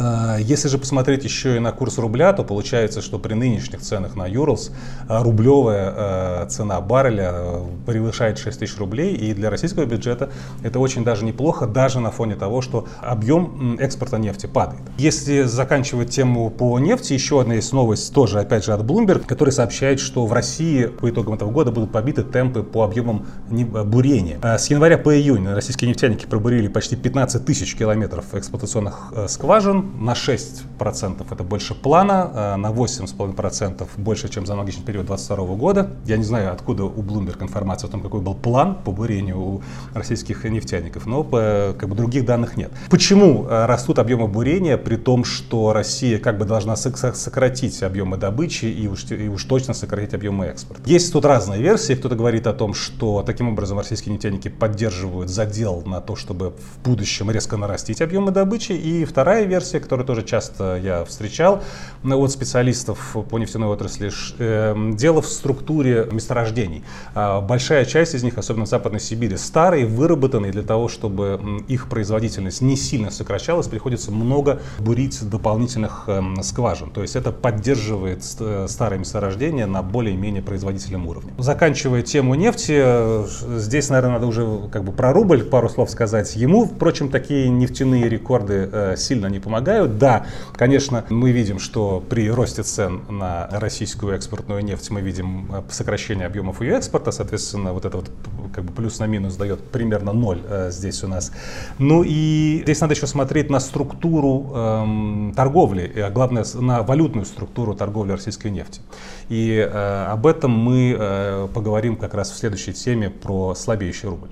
А, 0.00 0.38
если 0.38 0.68
же 0.68 0.78
посмотреть 0.78 1.24
еще 1.24 1.56
и 1.56 1.58
на 1.58 1.72
курс 1.72 1.98
рубля, 1.98 2.32
то 2.32 2.42
получается, 2.42 3.02
что 3.02 3.18
при 3.18 3.34
нынешних 3.34 3.80
ценах 3.80 4.16
на 4.16 4.26
Юрлс 4.26 4.70
а, 5.08 5.22
рублевая 5.22 5.92
а, 5.94 6.46
цена 6.46 6.80
барреля 6.80 7.60
превышает 7.86 8.38
6 8.38 8.58
тысяч 8.60 8.78
рублей. 8.78 9.14
И 9.14 9.34
для 9.34 9.50
российского 9.50 9.84
бюджета 9.84 10.30
это 10.62 10.78
очень 10.78 11.04
даже 11.04 11.24
неплохо, 11.24 11.66
даже 11.66 12.00
на 12.00 12.10
фоне 12.10 12.36
того, 12.36 12.62
что 12.62 12.88
объем 13.02 13.76
экспорта 13.78 14.16
нефти 14.16 14.46
падает. 14.46 14.82
Если 14.96 15.42
заканчивать 15.42 16.10
тему 16.10 16.48
по 16.50 16.78
нефти, 16.78 17.12
еще 17.12 17.40
одна 17.42 17.54
есть 17.54 17.72
новость, 17.72 18.14
тоже 18.14 18.40
опять 18.40 18.64
же 18.64 18.72
от 18.72 18.80
Bloomberg, 18.80 19.26
который 19.26 19.50
сообщает, 19.50 20.00
что 20.00 20.24
в 20.24 20.32
России 20.32 20.86
по 20.86 21.10
итогам 21.10 21.34
этого 21.34 21.50
года 21.50 21.72
будут 21.72 21.92
побиты 21.92 22.22
темпы 22.22 22.62
по 22.62 22.84
объемам 22.84 23.26
бурения. 23.50 24.40
С 24.42 24.70
января 24.70 24.96
по 24.96 25.14
июнь 25.14 25.46
российские 25.46 25.90
нефтяники 25.90 26.24
пробурили 26.24 26.68
почти 26.68 26.96
15 26.96 27.44
тысяч 27.44 27.76
километров 27.76 28.24
эксплуатационных 28.34 29.12
скважин 29.28 29.89
на 29.98 30.12
6% 30.12 31.26
это 31.30 31.44
больше 31.44 31.74
плана, 31.74 32.30
э, 32.34 32.56
на 32.56 32.70
8,5% 32.70 33.86
больше, 33.96 34.28
чем 34.28 34.46
за 34.46 34.52
аналогичный 34.52 34.84
период 34.84 35.06
2022 35.06 35.56
года. 35.56 35.90
Я 36.06 36.16
не 36.16 36.24
знаю, 36.24 36.52
откуда 36.52 36.84
у 36.84 37.02
Bloomberg 37.02 37.42
информация 37.42 37.88
о 37.88 37.90
том, 37.90 38.00
какой 38.02 38.20
был 38.20 38.34
план 38.34 38.76
по 38.84 38.92
бурению 38.92 39.38
у 39.38 39.62
российских 39.94 40.44
нефтяников, 40.44 41.06
но 41.06 41.24
как 41.24 41.88
бы, 41.88 41.94
других 41.94 42.24
данных 42.24 42.56
нет. 42.56 42.70
Почему 42.88 43.46
э, 43.46 43.66
растут 43.66 43.98
объемы 43.98 44.28
бурения, 44.28 44.76
при 44.76 44.96
том, 44.96 45.24
что 45.24 45.72
Россия 45.72 46.18
как 46.18 46.38
бы 46.38 46.44
должна 46.44 46.76
сократить 46.76 47.82
объемы 47.82 48.16
добычи 48.16 48.66
и 48.66 48.86
уж, 48.88 49.10
и 49.10 49.28
уж 49.28 49.44
точно 49.44 49.74
сократить 49.74 50.14
объемы 50.14 50.46
экспорта? 50.46 50.82
Есть 50.86 51.12
тут 51.12 51.24
разные 51.24 51.60
версии. 51.60 51.94
Кто-то 51.94 52.16
говорит 52.16 52.46
о 52.46 52.52
том, 52.52 52.74
что 52.74 53.22
таким 53.22 53.48
образом 53.48 53.78
российские 53.78 54.14
нефтяники 54.14 54.48
поддерживают 54.48 55.30
задел 55.30 55.82
на 55.86 56.00
то, 56.00 56.16
чтобы 56.16 56.50
в 56.50 56.84
будущем 56.84 57.30
резко 57.30 57.56
нарастить 57.56 58.00
объемы 58.02 58.30
добычи. 58.30 58.72
И 58.72 59.04
вторая 59.04 59.44
версия, 59.44 59.79
который 59.80 60.04
тоже 60.04 60.22
часто 60.22 60.78
я 60.82 61.04
встречал 61.04 61.62
от 62.02 62.30
специалистов 62.30 63.16
по 63.28 63.38
нефтяной 63.38 63.68
отрасли. 63.68 64.10
Эм, 64.38 64.96
дело 64.96 65.22
в 65.22 65.26
структуре 65.26 66.08
месторождений. 66.10 66.82
А, 67.14 67.40
большая 67.40 67.84
часть 67.84 68.14
из 68.14 68.22
них, 68.22 68.38
особенно 68.38 68.66
в 68.66 68.68
Западной 68.68 69.00
Сибири, 69.00 69.36
старые, 69.36 69.86
выработанные 69.86 70.52
для 70.52 70.62
того, 70.62 70.88
чтобы 70.88 71.40
их 71.68 71.88
производительность 71.88 72.60
не 72.60 72.76
сильно 72.76 73.10
сокращалась, 73.10 73.68
приходится 73.68 74.10
много 74.10 74.60
бурить 74.78 75.28
дополнительных 75.28 76.04
эм, 76.06 76.42
скважин. 76.42 76.90
То 76.90 77.02
есть 77.02 77.16
это 77.16 77.32
поддерживает 77.32 78.24
э, 78.40 78.66
старые 78.68 79.00
месторождения 79.00 79.66
на 79.66 79.82
более-менее 79.82 80.42
производительном 80.42 81.06
уровне. 81.06 81.32
Заканчивая 81.38 82.02
тему 82.02 82.34
нефти, 82.34 82.74
э, 82.76 83.26
здесь, 83.56 83.88
наверное, 83.90 84.14
надо 84.14 84.26
уже 84.26 84.68
как 84.72 84.84
бы 84.84 84.92
про 84.92 85.12
рубль 85.12 85.44
пару 85.44 85.68
слов 85.68 85.90
сказать. 85.90 86.36
Ему, 86.36 86.66
впрочем, 86.66 87.08
такие 87.08 87.48
нефтяные 87.48 88.08
рекорды 88.08 88.68
э, 88.70 88.94
сильно 88.96 89.26
не 89.26 89.38
помогают. 89.38 89.69
Да, 89.88 90.26
конечно, 90.54 91.04
мы 91.08 91.32
видим, 91.32 91.58
что 91.58 92.02
при 92.08 92.30
росте 92.30 92.62
цен 92.62 93.02
на 93.08 93.48
российскую 93.50 94.14
экспортную 94.14 94.64
нефть 94.64 94.90
мы 94.90 95.00
видим 95.00 95.50
э, 95.52 95.62
сокращение 95.70 96.26
объемов 96.26 96.60
ее 96.60 96.76
экспорта, 96.76 97.12
соответственно, 97.12 97.72
вот 97.72 97.84
это 97.84 97.96
вот 97.98 98.10
как 98.54 98.64
бы 98.64 98.72
плюс 98.72 98.98
на 98.98 99.06
минус 99.06 99.36
дает 99.36 99.60
примерно 99.60 100.12
ноль 100.12 100.42
э, 100.48 100.70
здесь 100.70 101.04
у 101.04 101.08
нас. 101.08 101.32
Ну 101.78 102.02
и 102.04 102.60
здесь 102.64 102.80
надо 102.80 102.94
еще 102.94 103.06
смотреть 103.06 103.50
на 103.50 103.60
структуру 103.60 104.52
эм, 104.54 105.32
торговли, 105.36 105.92
а 105.96 106.10
главное 106.10 106.44
на 106.54 106.82
валютную 106.82 107.26
структуру 107.26 107.74
торговли 107.74 108.12
российской 108.12 108.48
нефти. 108.48 108.80
И 109.28 109.56
э, 109.56 110.06
об 110.08 110.26
этом 110.26 110.50
мы 110.50 110.96
э, 110.98 111.48
поговорим 111.54 111.96
как 111.96 112.14
раз 112.14 112.30
в 112.30 112.36
следующей 112.36 112.72
теме 112.72 113.10
про 113.10 113.54
слабеющий 113.54 114.08
рубль. 114.08 114.28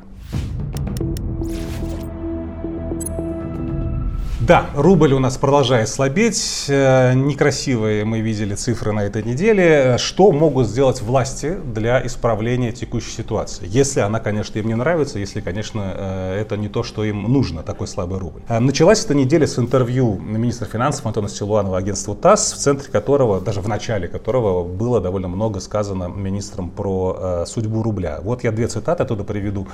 Да, 4.49 4.71
рубль 4.75 5.13
у 5.13 5.19
нас 5.19 5.37
продолжает 5.37 5.91
слабеть. 5.91 6.65
Э, 6.69 7.13
некрасивые 7.13 8.07
мы 8.07 8.21
видели 8.21 8.55
цифры 8.55 8.93
на 8.93 9.01
этой 9.01 9.23
неделе. 9.23 9.97
Что 9.99 10.33
могут 10.33 10.67
сделать 10.67 11.03
власти 11.03 11.59
для 11.67 12.01
исправления 12.07 12.73
текущей 12.73 13.11
ситуации? 13.11 13.67
Если 13.69 14.01
она, 14.01 14.21
конечно, 14.21 14.59
им 14.59 14.69
не 14.69 14.75
нравится, 14.75 15.19
если, 15.19 15.43
конечно, 15.43 15.93
э, 15.95 16.41
это 16.41 16.57
не 16.57 16.71
то, 16.71 16.83
что 16.83 17.05
им 17.05 17.25
нужно, 17.25 17.63
такой 17.63 17.89
слабый 17.89 18.19
рубль. 18.21 18.41
Э, 18.49 18.59
началась 18.59 19.05
эта 19.05 19.15
неделя 19.15 19.47
с 19.47 19.59
интервью 19.59 20.19
министра 20.19 20.65
финансов 20.65 21.05
Антона 21.05 21.29
Силуанова 21.29 21.77
агентству 21.77 22.15
ТАСС, 22.15 22.55
в 22.55 22.57
центре 22.57 22.91
которого, 22.91 23.43
даже 23.43 23.61
в 23.61 23.69
начале 23.69 24.09
которого 24.09 24.65
было 24.65 25.03
довольно 25.03 25.29
много 25.29 25.61
сказано 25.61 26.05
министром 26.05 26.71
про 26.71 27.45
судьбу 27.47 27.83
рубля. 27.83 28.21
Вот 28.23 28.45
я 28.45 28.53
две 28.53 28.67
цитаты 28.67 29.03
оттуда 29.03 29.25
приведу. 29.25 29.67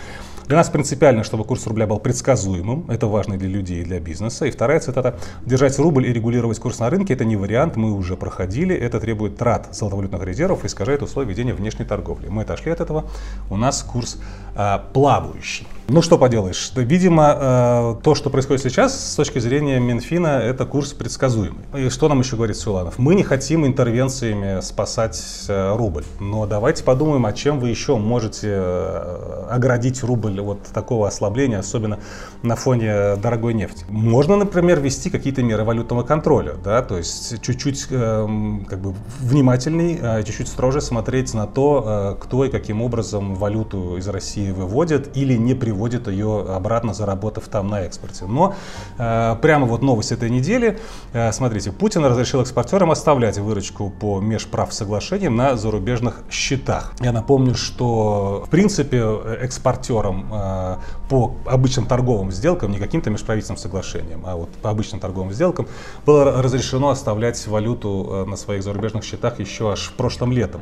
Для 0.48 0.56
нас 0.56 0.68
принципиально, 0.68 1.22
чтобы 1.22 1.44
курс 1.44 1.64
рубля 1.68 1.86
был 1.86 2.00
предсказуемым. 2.00 2.86
Это 2.88 3.06
важно 3.06 3.36
для 3.36 3.48
людей 3.48 3.82
и 3.82 3.84
для 3.84 4.00
бизнеса. 4.00 4.46
И 4.46 4.50
вторая 4.64 4.80
цитата. 4.80 5.18
Держать 5.44 5.78
рубль 5.78 6.06
и 6.06 6.12
регулировать 6.12 6.58
курс 6.58 6.78
на 6.78 6.88
рынке– 6.88 7.12
это 7.14 7.26
не 7.26 7.36
вариант, 7.36 7.76
мы 7.76 7.92
уже 7.92 8.16
проходили. 8.16 8.74
Это 8.74 8.98
требует 8.98 9.36
трат 9.36 9.68
золотовалютных 9.72 10.22
резервов 10.24 10.64
и 10.64 10.68
искажает 10.68 11.02
условия 11.02 11.28
ведения 11.28 11.52
внешней 11.52 11.84
торговли. 11.84 12.28
Мы 12.28 12.42
отошли 12.42 12.72
от 12.72 12.80
этого. 12.80 13.04
У 13.50 13.58
нас 13.58 13.82
курс 13.82 14.16
а, 14.56 14.82
плавающий. 14.94 15.66
Ну 15.86 16.00
что 16.00 16.16
поделаешь, 16.16 16.72
видимо, 16.76 17.36
э, 17.38 17.94
то, 18.02 18.14
что 18.14 18.30
происходит 18.30 18.62
сейчас, 18.62 19.12
с 19.12 19.16
точки 19.16 19.38
зрения 19.38 19.78
Минфина, 19.78 20.38
это 20.38 20.64
курс 20.64 20.94
предсказуемый. 20.94 21.62
И 21.76 21.90
что 21.90 22.08
нам 22.08 22.20
еще 22.20 22.36
говорит 22.36 22.56
Суланов? 22.56 22.98
Мы 22.98 23.14
не 23.14 23.22
хотим 23.22 23.66
интервенциями 23.66 24.62
спасать 24.62 25.22
э, 25.46 25.76
рубль, 25.76 26.04
но 26.20 26.46
давайте 26.46 26.84
подумаем, 26.84 27.26
а 27.26 27.34
чем 27.34 27.60
вы 27.60 27.68
еще 27.68 27.98
можете 27.98 28.48
э, 28.50 29.46
оградить 29.50 30.02
рубль 30.02 30.40
от 30.40 30.62
такого 30.68 31.06
ослабления, 31.06 31.58
особенно 31.58 31.98
на 32.42 32.56
фоне 32.56 33.16
дорогой 33.16 33.52
нефти. 33.52 33.84
Можно, 33.90 34.36
например, 34.36 34.80
ввести 34.80 35.10
какие-то 35.10 35.42
меры 35.42 35.64
валютного 35.64 36.02
контроля, 36.02 36.54
да, 36.64 36.80
то 36.80 36.96
есть 36.96 37.42
чуть-чуть 37.42 37.88
эм, 37.90 38.64
как 38.70 38.80
бы 38.80 38.94
внимательней, 39.20 40.24
чуть-чуть 40.24 40.48
строже 40.48 40.80
смотреть 40.80 41.34
на 41.34 41.46
то, 41.46 42.16
кто 42.22 42.46
и 42.46 42.50
каким 42.50 42.80
образом 42.80 43.34
валюту 43.34 43.98
из 43.98 44.08
России 44.08 44.50
выводит 44.50 45.14
или 45.14 45.34
не 45.34 45.52
приводит 45.52 45.73
приводит 45.74 46.06
ее 46.06 46.46
обратно, 46.48 46.94
заработав 46.94 47.48
там 47.48 47.66
на 47.66 47.80
экспорте. 47.80 48.26
Но 48.26 48.54
э, 48.96 49.36
прямо 49.42 49.66
вот 49.66 49.82
новость 49.82 50.12
этой 50.12 50.30
недели. 50.30 50.78
Э, 51.12 51.32
смотрите, 51.32 51.72
Путин 51.72 52.04
разрешил 52.04 52.42
экспортерам 52.42 52.92
оставлять 52.92 53.38
выручку 53.38 53.90
по 53.90 54.20
межправ 54.20 54.72
соглашениям 54.72 55.34
на 55.34 55.56
зарубежных 55.56 56.22
счетах. 56.30 56.92
Я 57.00 57.10
напомню, 57.10 57.56
что 57.56 58.44
в 58.46 58.50
принципе 58.50 59.02
экспортерам 59.40 60.30
э, 60.32 60.76
по 61.08 61.34
обычным 61.46 61.86
торговым 61.86 62.30
сделкам, 62.30 62.70
не 62.70 62.78
каким-то 62.78 63.10
межправительственным 63.10 63.58
соглашениям, 63.58 64.22
а 64.24 64.36
вот 64.36 64.50
по 64.62 64.70
обычным 64.70 65.00
торговым 65.00 65.32
сделкам 65.32 65.66
было 66.06 66.40
разрешено 66.42 66.90
оставлять 66.90 67.44
валюту 67.48 68.08
э, 68.10 68.30
на 68.30 68.36
своих 68.36 68.62
зарубежных 68.62 69.02
счетах 69.02 69.40
еще 69.40 69.72
аж 69.72 69.88
в 69.88 69.94
прошлом 69.94 70.30
летом, 70.30 70.60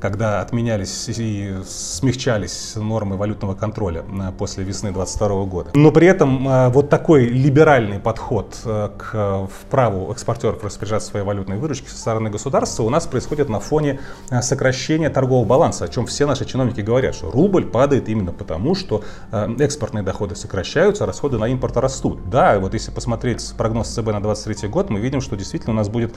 когда 0.00 0.40
отменялись 0.40 1.08
и 1.08 1.54
смягчались 1.66 2.76
нормы 2.76 3.16
валютного 3.16 3.54
контроля 3.54 4.04
э, 4.10 4.32
после 4.38 4.53
после 4.54 4.64
весны 4.64 4.92
2022 4.92 5.44
года. 5.46 5.70
Но 5.74 5.90
при 5.90 6.06
этом 6.06 6.48
э, 6.48 6.68
вот 6.68 6.88
такой 6.88 7.24
либеральный 7.24 7.98
подход 7.98 8.56
э, 8.64 8.90
к 8.96 9.48
праву 9.68 10.12
экспортеров 10.12 10.62
распоряжаться 10.62 11.10
своей 11.10 11.26
валютной 11.26 11.58
выручкой 11.58 11.90
со 11.90 11.98
стороны 11.98 12.30
государства 12.30 12.84
у 12.84 12.90
нас 12.90 13.06
происходит 13.06 13.48
на 13.48 13.58
фоне 13.58 13.98
э, 14.30 14.42
сокращения 14.42 15.10
торгового 15.10 15.44
баланса, 15.44 15.86
о 15.86 15.88
чем 15.88 16.06
все 16.06 16.26
наши 16.26 16.44
чиновники 16.44 16.82
говорят, 16.82 17.16
что 17.16 17.32
рубль 17.32 17.64
падает 17.64 18.08
именно 18.08 18.32
потому, 18.32 18.74
что 18.74 19.02
экспортные 19.32 20.04
доходы 20.04 20.36
сокращаются, 20.36 21.04
а 21.04 21.06
расходы 21.06 21.38
на 21.38 21.48
импорт 21.48 21.76
растут. 21.76 22.30
Да, 22.30 22.58
вот 22.60 22.74
если 22.74 22.90
посмотреть 22.90 23.54
прогноз 23.56 23.88
ЦБ 23.88 24.06
на 24.06 24.20
2023 24.20 24.68
год, 24.68 24.90
мы 24.90 25.00
видим, 25.00 25.20
что 25.20 25.36
действительно 25.36 25.72
у 25.72 25.76
нас 25.76 25.88
будет 25.88 26.14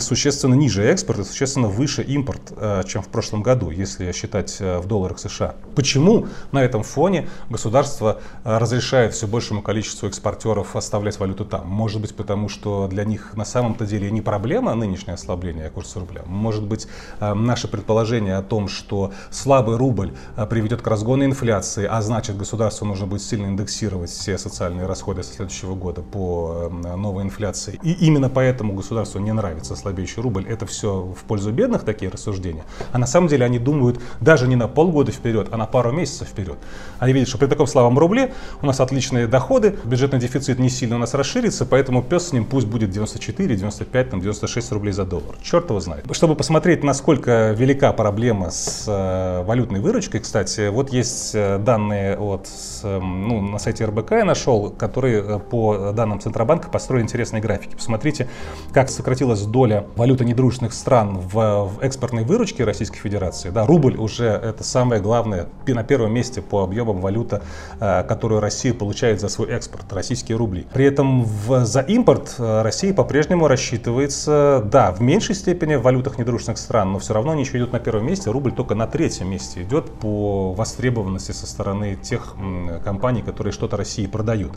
существенно 0.00 0.54
ниже 0.54 0.84
экспорт 0.84 1.20
и 1.20 1.24
существенно 1.24 1.68
выше 1.68 2.02
импорт, 2.02 2.52
чем 2.86 3.02
в 3.02 3.08
прошлом 3.08 3.42
году, 3.42 3.70
если 3.70 4.12
считать 4.12 4.58
в 4.60 4.86
долларах 4.86 5.18
США. 5.18 5.54
Почему 5.74 6.26
на 6.52 6.62
этом 6.62 6.82
фоне 6.82 7.28
государство 7.54 8.18
э, 8.42 8.58
разрешает 8.58 9.14
все 9.14 9.28
большему 9.28 9.62
количеству 9.62 10.08
экспортеров 10.08 10.74
оставлять 10.74 11.20
валюту 11.20 11.44
там. 11.44 11.68
Может 11.68 12.00
быть, 12.00 12.14
потому 12.16 12.48
что 12.48 12.88
для 12.88 13.04
них 13.04 13.36
на 13.36 13.44
самом-то 13.44 13.86
деле 13.86 14.10
не 14.10 14.20
проблема 14.20 14.74
нынешнее 14.74 15.14
ослабление 15.14 15.70
курса 15.70 16.00
рубля. 16.00 16.22
Может 16.26 16.64
быть, 16.64 16.88
э, 17.20 17.32
наше 17.32 17.68
предположение 17.68 18.36
о 18.36 18.42
том, 18.42 18.66
что 18.66 19.12
слабый 19.30 19.76
рубль 19.76 20.14
э, 20.36 20.46
приведет 20.46 20.82
к 20.82 20.86
разгону 20.88 21.24
инфляции, 21.24 21.86
а 21.88 22.02
значит, 22.02 22.36
государству 22.36 22.86
нужно 22.86 23.06
будет 23.06 23.22
сильно 23.22 23.46
индексировать 23.46 24.10
все 24.10 24.36
социальные 24.36 24.86
расходы 24.86 25.22
со 25.22 25.32
следующего 25.34 25.76
года 25.76 26.02
по 26.02 26.70
новой 26.96 27.22
инфляции. 27.22 27.78
И 27.84 27.92
именно 27.92 28.28
поэтому 28.28 28.72
государству 28.72 29.20
не 29.20 29.32
нравится 29.32 29.76
слабеющий 29.76 30.22
рубль. 30.22 30.44
Это 30.48 30.66
все 30.66 31.02
в 31.02 31.22
пользу 31.22 31.52
бедных 31.52 31.84
такие 31.84 32.10
рассуждения. 32.10 32.64
А 32.92 32.98
на 32.98 33.06
самом 33.06 33.28
деле 33.28 33.44
они 33.44 33.58
думают 33.60 34.00
даже 34.20 34.48
не 34.48 34.56
на 34.56 34.66
полгода 34.66 35.12
вперед, 35.12 35.48
а 35.52 35.56
на 35.56 35.66
пару 35.66 35.92
месяцев 35.92 36.28
вперед. 36.28 36.58
Они 36.98 37.12
видят, 37.12 37.28
что 37.28 37.43
при 37.44 37.50
таком 37.50 37.66
слабом 37.66 37.98
рубле 37.98 38.32
у 38.62 38.66
нас 38.66 38.80
отличные 38.80 39.26
доходы, 39.26 39.76
бюджетный 39.84 40.18
дефицит 40.18 40.58
не 40.58 40.70
сильно 40.70 40.96
у 40.96 40.98
нас 40.98 41.12
расширится, 41.12 41.66
поэтому 41.66 42.02
пес 42.02 42.28
с 42.28 42.32
ним 42.32 42.46
пусть 42.46 42.66
будет 42.66 42.90
94, 42.90 43.56
95, 43.56 44.10
там, 44.10 44.20
96 44.22 44.72
рублей 44.72 44.92
за 44.92 45.04
доллар. 45.04 45.36
Черт 45.42 45.68
его 45.68 45.78
знает. 45.80 46.06
Чтобы 46.12 46.36
посмотреть, 46.36 46.82
насколько 46.82 47.52
велика 47.52 47.92
проблема 47.92 48.50
с 48.50 48.84
э, 48.86 49.44
валютной 49.44 49.80
выручкой, 49.80 50.20
кстати, 50.20 50.68
вот 50.68 50.90
есть 50.90 51.34
э, 51.34 51.58
данные 51.58 52.16
от, 52.16 52.48
э, 52.82 52.98
ну, 52.98 53.42
на 53.42 53.58
сайте 53.58 53.84
РБК 53.84 54.12
я 54.12 54.24
нашел, 54.24 54.70
которые 54.70 55.22
э, 55.22 55.38
по 55.38 55.92
данным 55.92 56.20
Центробанка 56.20 56.70
построили 56.70 57.04
интересные 57.04 57.42
графики. 57.42 57.74
Посмотрите, 57.74 58.26
как 58.72 58.88
сократилась 58.88 59.42
доля 59.42 59.84
валюты 59.96 60.24
недружественных 60.24 60.72
стран 60.72 61.18
в, 61.18 61.34
в 61.34 61.80
экспортной 61.82 62.24
выручке 62.24 62.64
Российской 62.64 62.98
Федерации. 62.98 63.50
Да, 63.50 63.66
рубль 63.66 63.96
уже 63.96 64.28
это 64.28 64.64
самое 64.64 65.02
главное, 65.02 65.48
на 65.66 65.84
первом 65.84 66.14
месте 66.14 66.40
по 66.40 66.62
объемам 66.62 67.00
валюты 67.00 67.33
валюта, 67.34 67.42
э, 67.80 68.04
которую 68.04 68.40
Россия 68.40 68.74
получает 68.74 69.20
за 69.20 69.28
свой 69.28 69.48
экспорт, 69.48 69.92
российские 69.92 70.38
рубли. 70.38 70.66
При 70.72 70.84
этом 70.84 71.24
в, 71.24 71.64
за 71.64 71.80
импорт 71.80 72.34
э, 72.38 72.62
Россия 72.62 72.92
по-прежнему 72.92 73.48
рассчитывается, 73.48 74.62
да, 74.64 74.92
в 74.92 75.00
меньшей 75.00 75.34
степени 75.34 75.76
в 75.76 75.82
валютах 75.82 76.18
недружественных 76.18 76.58
стран, 76.58 76.92
но 76.92 76.98
все 76.98 77.14
равно 77.14 77.32
они 77.32 77.42
еще 77.42 77.58
идут 77.58 77.72
на 77.72 77.80
первом 77.80 78.06
месте, 78.06 78.30
рубль 78.30 78.52
только 78.52 78.74
на 78.74 78.86
третьем 78.86 79.30
месте 79.30 79.62
идет 79.62 79.90
по 79.90 80.52
востребованности 80.52 81.32
со 81.32 81.46
стороны 81.46 81.96
тех 81.96 82.36
компаний, 82.84 83.22
которые 83.22 83.52
что-то 83.52 83.76
России 83.76 84.06
продают. 84.06 84.52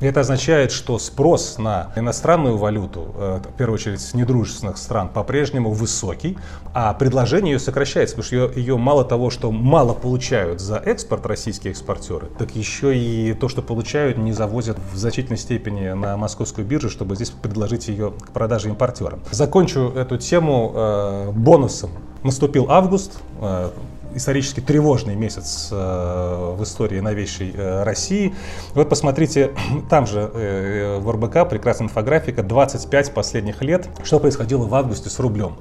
И 0.00 0.06
это 0.06 0.20
означает, 0.20 0.72
что 0.72 0.98
спрос 0.98 1.58
на 1.58 1.92
иностранную 1.96 2.56
валюту, 2.56 3.14
э, 3.16 3.40
в 3.52 3.56
первую 3.56 3.74
очередь 3.74 4.00
с 4.00 4.14
недружественных 4.14 4.76
стран, 4.78 5.08
по-прежнему 5.08 5.72
высокий, 5.72 6.36
а 6.72 6.94
предложение 6.94 7.52
ее 7.52 7.58
сокращается, 7.58 8.16
потому 8.16 8.26
что 8.26 8.36
ее, 8.36 8.64
ее 8.64 8.76
мало 8.76 9.04
того, 9.04 9.30
что 9.30 9.50
мало 9.50 9.94
получают 9.94 10.60
за 10.60 10.76
экспорт 10.76 11.26
российские 11.26 11.72
экспортеры, 11.72 12.19
доллары, 12.20 12.38
так 12.38 12.54
еще 12.56 12.96
и 12.96 13.34
то, 13.34 13.48
что 13.48 13.62
получают, 13.62 14.18
не 14.18 14.32
завозят 14.32 14.78
в 14.92 14.96
значительной 14.96 15.38
степени 15.38 15.90
на 15.90 16.16
московскую 16.16 16.66
биржу, 16.66 16.90
чтобы 16.90 17.16
здесь 17.16 17.30
предложить 17.30 17.88
ее 17.88 18.12
к 18.12 18.30
продаже 18.32 18.68
импортерам. 18.68 19.20
Закончу 19.30 19.92
эту 19.94 20.18
тему 20.18 20.72
э, 20.74 21.32
бонусом. 21.32 21.90
Наступил 22.22 22.70
август, 22.70 23.18
э, 23.40 23.70
исторически 24.14 24.60
тревожный 24.60 25.14
месяц 25.14 25.68
в 25.70 26.58
истории 26.62 27.00
новейшей 27.00 27.54
России. 27.84 28.34
Вот 28.74 28.88
посмотрите, 28.88 29.52
там 29.90 30.06
же 30.06 30.30
в 31.00 31.10
РБК 31.10 31.48
прекрасная 31.48 31.86
инфографика 31.86 32.42
25 32.42 33.14
последних 33.14 33.62
лет, 33.62 33.88
что 34.02 34.20
происходило 34.20 34.66
в 34.66 34.74
августе 34.74 35.10
с 35.10 35.18
рублем. 35.18 35.56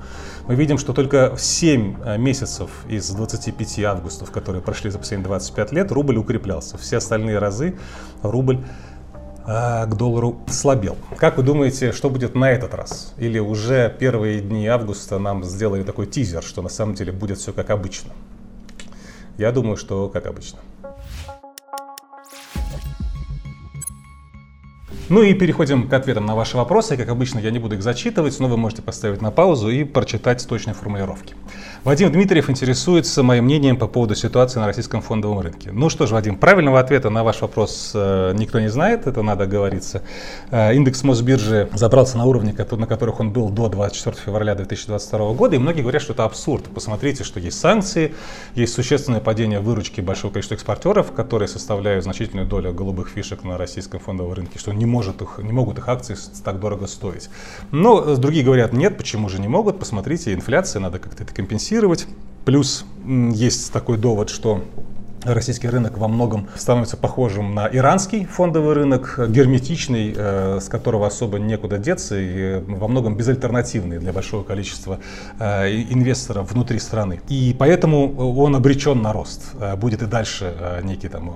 Мы 0.48 0.56
видим, 0.56 0.78
что 0.78 0.94
только 0.94 1.36
в 1.36 1.42
7 1.42 2.18
месяцев 2.18 2.70
из 2.88 3.10
25 3.10 3.80
августов, 3.80 4.32
которые 4.32 4.62
прошли 4.62 4.90
за 4.90 4.98
последние 4.98 5.28
25 5.28 5.72
лет, 5.72 5.92
рубль 5.92 6.18
укреплялся. 6.18 6.78
Все 6.78 6.98
остальные 6.98 7.38
разы 7.40 7.78
рубль 8.22 8.60
к 9.46 9.90
доллару 9.98 10.40
слабел. 10.48 10.96
Как 11.18 11.38
вы 11.38 11.44
думаете, 11.44 11.92
что 11.92 12.12
будет 12.12 12.36
на 12.36 12.52
этот 12.52 12.76
раз? 12.76 13.14
Или 13.18 13.40
уже 13.40 13.96
первые 13.98 14.42
дни 14.42 14.68
августа 14.68 15.18
нам 15.18 15.44
сделали 15.44 15.82
такой 15.82 16.06
тизер, 16.06 16.44
что 16.44 16.62
на 16.62 16.70
самом 16.70 16.94
деле 16.94 17.12
будет 17.12 17.40
все 17.40 17.52
как 17.52 17.72
обычно? 17.72 18.12
Я 19.40 19.54
думаю, 19.54 19.78
что 19.78 20.10
как 20.10 20.26
обычно. 20.26 20.60
Ну 25.08 25.24
и 25.24 25.34
переходим 25.34 25.88
к 25.88 25.94
ответам 25.94 26.26
на 26.26 26.36
ваши 26.36 26.58
вопросы. 26.58 26.98
Как 26.98 27.08
обычно, 27.08 27.40
я 27.40 27.50
не 27.50 27.58
буду 27.58 27.76
их 27.76 27.82
зачитывать, 27.82 28.38
но 28.42 28.50
вы 28.50 28.58
можете 28.58 28.82
поставить 28.82 29.22
на 29.22 29.32
паузу 29.32 29.70
и 29.70 29.86
прочитать 29.86 30.46
точные 30.46 30.74
формулировки. 30.74 31.36
Вадим 31.86 32.12
Дмитриев 32.12 32.50
интересуется 32.50 33.24
моим 33.24 33.46
мнением 33.46 33.78
по 33.78 33.88
поводу 33.88 34.14
ситуации 34.14 34.60
на 34.60 34.68
российском 34.68 35.02
фондовом 35.02 35.40
рынке. 35.40 35.72
Ну 35.72 35.90
что 35.90 36.08
ж, 36.08 36.12
Вадим, 36.12 36.36
правильного 36.36 36.78
ответа 36.78 37.10
на 37.10 37.24
ваш 37.24 37.40
вопрос 37.40 37.94
э, 37.96 38.34
никто 38.36 38.60
не 38.60 38.68
знает, 38.68 39.08
это 39.08 39.22
надо 39.22 39.48
говориться. 39.48 40.04
Э, 40.52 40.76
индекс 40.76 41.04
Мосбиржи 41.04 41.70
забрался 41.74 42.18
на 42.18 42.26
уровни, 42.26 42.54
на 42.76 42.86
которых 42.86 43.22
он 43.22 43.32
был 43.32 43.48
до 43.48 43.70
24 43.70 44.18
февраля 44.26 44.56
2022 44.56 45.34
года, 45.36 45.56
и 45.56 45.60
многие 45.60 45.80
говорят, 45.80 46.02
что 46.02 46.12
это 46.12 46.26
абсурд. 46.26 46.66
Посмотрите, 46.66 47.24
что 47.24 47.40
есть 47.40 47.58
санкции, 47.58 48.14
есть 48.56 48.74
существенное 48.74 49.22
падение 49.22 49.62
выручки 49.62 50.02
большого 50.02 50.34
количества 50.34 50.56
экспортеров, 50.56 51.14
которые 51.14 51.48
составляют 51.48 52.04
значительную 52.04 52.46
долю 52.46 52.74
голубых 52.74 53.08
фишек 53.08 53.46
на 53.46 53.58
российском 53.58 54.02
фондовом 54.02 54.34
рынке, 54.34 54.60
что 54.60 54.74
не, 54.74 54.86
может 54.86 55.22
их, 55.22 55.40
не 55.42 55.54
могут 55.54 55.78
их 55.78 55.88
акции 55.88 56.18
так 56.44 56.60
дорого 56.60 56.88
стоить. 56.88 57.30
Но 57.72 58.04
э, 58.04 58.18
другие 58.18 58.44
говорят, 58.44 58.74
нет, 58.74 58.98
почему 58.98 59.30
же 59.30 59.40
не 59.40 59.48
могут, 59.48 59.80
посмотрите, 59.80 60.34
инфляция, 60.34 60.82
надо 60.82 61.00
как-то 61.00 61.24
это 61.24 61.34
компенсировать 61.34 61.69
компенсировать. 61.70 62.08
Плюс 62.46 62.86
есть 63.06 63.72
такой 63.72 63.98
довод, 63.98 64.30
что 64.30 64.64
российский 65.24 65.68
рынок 65.68 65.98
во 65.98 66.08
многом 66.08 66.48
становится 66.56 66.98
похожим 66.98 67.54
на 67.54 67.68
иранский 67.68 68.26
фондовый 68.26 68.74
рынок, 68.74 69.20
герметичный, 69.30 70.14
э, 70.16 70.60
с 70.62 70.70
которого 70.70 71.06
особо 71.06 71.38
некуда 71.38 71.78
деться 71.78 72.18
и 72.18 72.64
во 72.66 72.88
многом 72.88 73.18
безальтернативный 73.18 74.00
для 74.00 74.14
большого 74.14 74.44
количества 74.44 75.00
э, 75.40 75.70
инвесторов 75.92 76.52
внутри 76.52 76.80
страны. 76.80 77.20
И 77.30 77.56
поэтому 77.60 78.16
он 78.38 78.56
обречен 78.56 79.02
на 79.02 79.14
рост. 79.14 79.52
Э, 79.60 79.76
будет 79.76 80.02
и 80.02 80.06
дальше 80.06 80.54
некий 80.84 81.10
там 81.10 81.34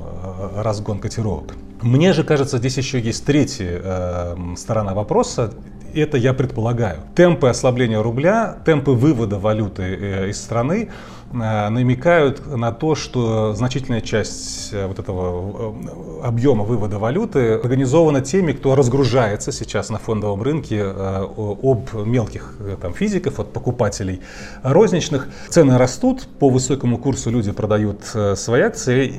разгон 0.56 1.00
котировок. 1.00 1.56
Мне 1.82 2.14
же 2.14 2.24
кажется, 2.24 2.58
здесь 2.58 2.78
еще 2.78 3.00
есть 3.00 3.26
третья 3.26 4.36
сторона 4.56 4.94
вопроса, 4.94 5.54
это 6.00 6.18
я 6.18 6.34
предполагаю. 6.34 6.98
Темпы 7.16 7.48
ослабления 7.48 8.02
рубля, 8.02 8.58
темпы 8.66 8.92
вывода 8.92 9.40
валюты 9.40 9.84
э, 9.84 10.30
из 10.30 10.42
страны 10.42 10.90
намекают 11.34 12.46
на 12.46 12.72
то, 12.72 12.96
что 12.96 13.54
значительная 13.54 14.02
часть 14.02 14.72
э, 14.72 14.86
вот 14.86 15.00
этого 15.00 15.74
э, 16.22 16.26
объема 16.28 16.64
вывода 16.64 17.00
валюты 17.00 17.56
организована 17.56 18.22
теми, 18.22 18.52
кто 18.52 18.76
разгружается 18.76 19.52
сейчас 19.52 19.90
на 19.90 19.98
фондовом 19.98 20.44
рынке 20.44 20.84
об 20.84 21.90
мелких 22.06 22.56
там, 22.82 22.94
физиков, 22.94 23.40
от 23.40 23.52
покупателей 23.52 24.22
розничных. 24.62 25.28
Цены 25.50 25.78
растут, 25.78 26.28
по 26.40 26.50
высокому 26.50 26.98
курсу 26.98 27.32
люди 27.32 27.52
продают 27.52 28.04
свои 28.36 28.62
акции, 28.62 29.12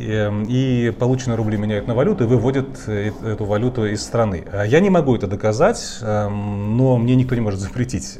и 0.48 0.90
полученные 0.92 1.36
рубли 1.36 1.56
меняют 1.56 1.88
на 1.88 1.94
валюту 1.94 2.24
и 2.24 2.26
выводят 2.26 2.88
эту 2.88 3.44
валюту 3.44 3.86
из 3.86 4.02
страны. 4.02 4.44
Я 4.66 4.80
не 4.80 4.90
могу 4.90 5.16
это 5.16 5.26
доказать, 5.26 5.98
но 6.00 6.96
мне 6.96 7.16
никто 7.16 7.34
не 7.34 7.40
может 7.40 7.60
запретить 7.60 8.18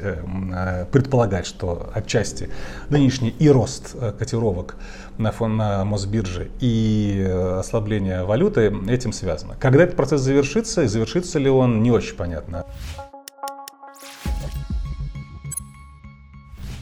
предполагать, 0.91 1.45
что 1.45 1.89
отчасти 1.93 2.49
нынешний 2.89 3.29
и 3.39 3.49
рост 3.49 3.84
рост 3.85 3.95
э, 3.95 4.11
котировок 4.17 4.75
на, 5.17 5.31
фон, 5.31 5.57
на 5.57 5.85
Мосбирже 5.85 6.49
и 6.59 7.23
э, 7.25 7.59
ослабление 7.59 8.23
валюты 8.23 8.73
этим 8.87 9.11
связано. 9.11 9.55
Когда 9.59 9.83
этот 9.83 9.95
процесс 9.95 10.21
завершится, 10.21 10.83
и 10.83 10.87
завершится 10.87 11.39
ли 11.39 11.49
он, 11.49 11.83
не 11.83 11.91
очень 11.91 12.15
понятно. 12.15 12.65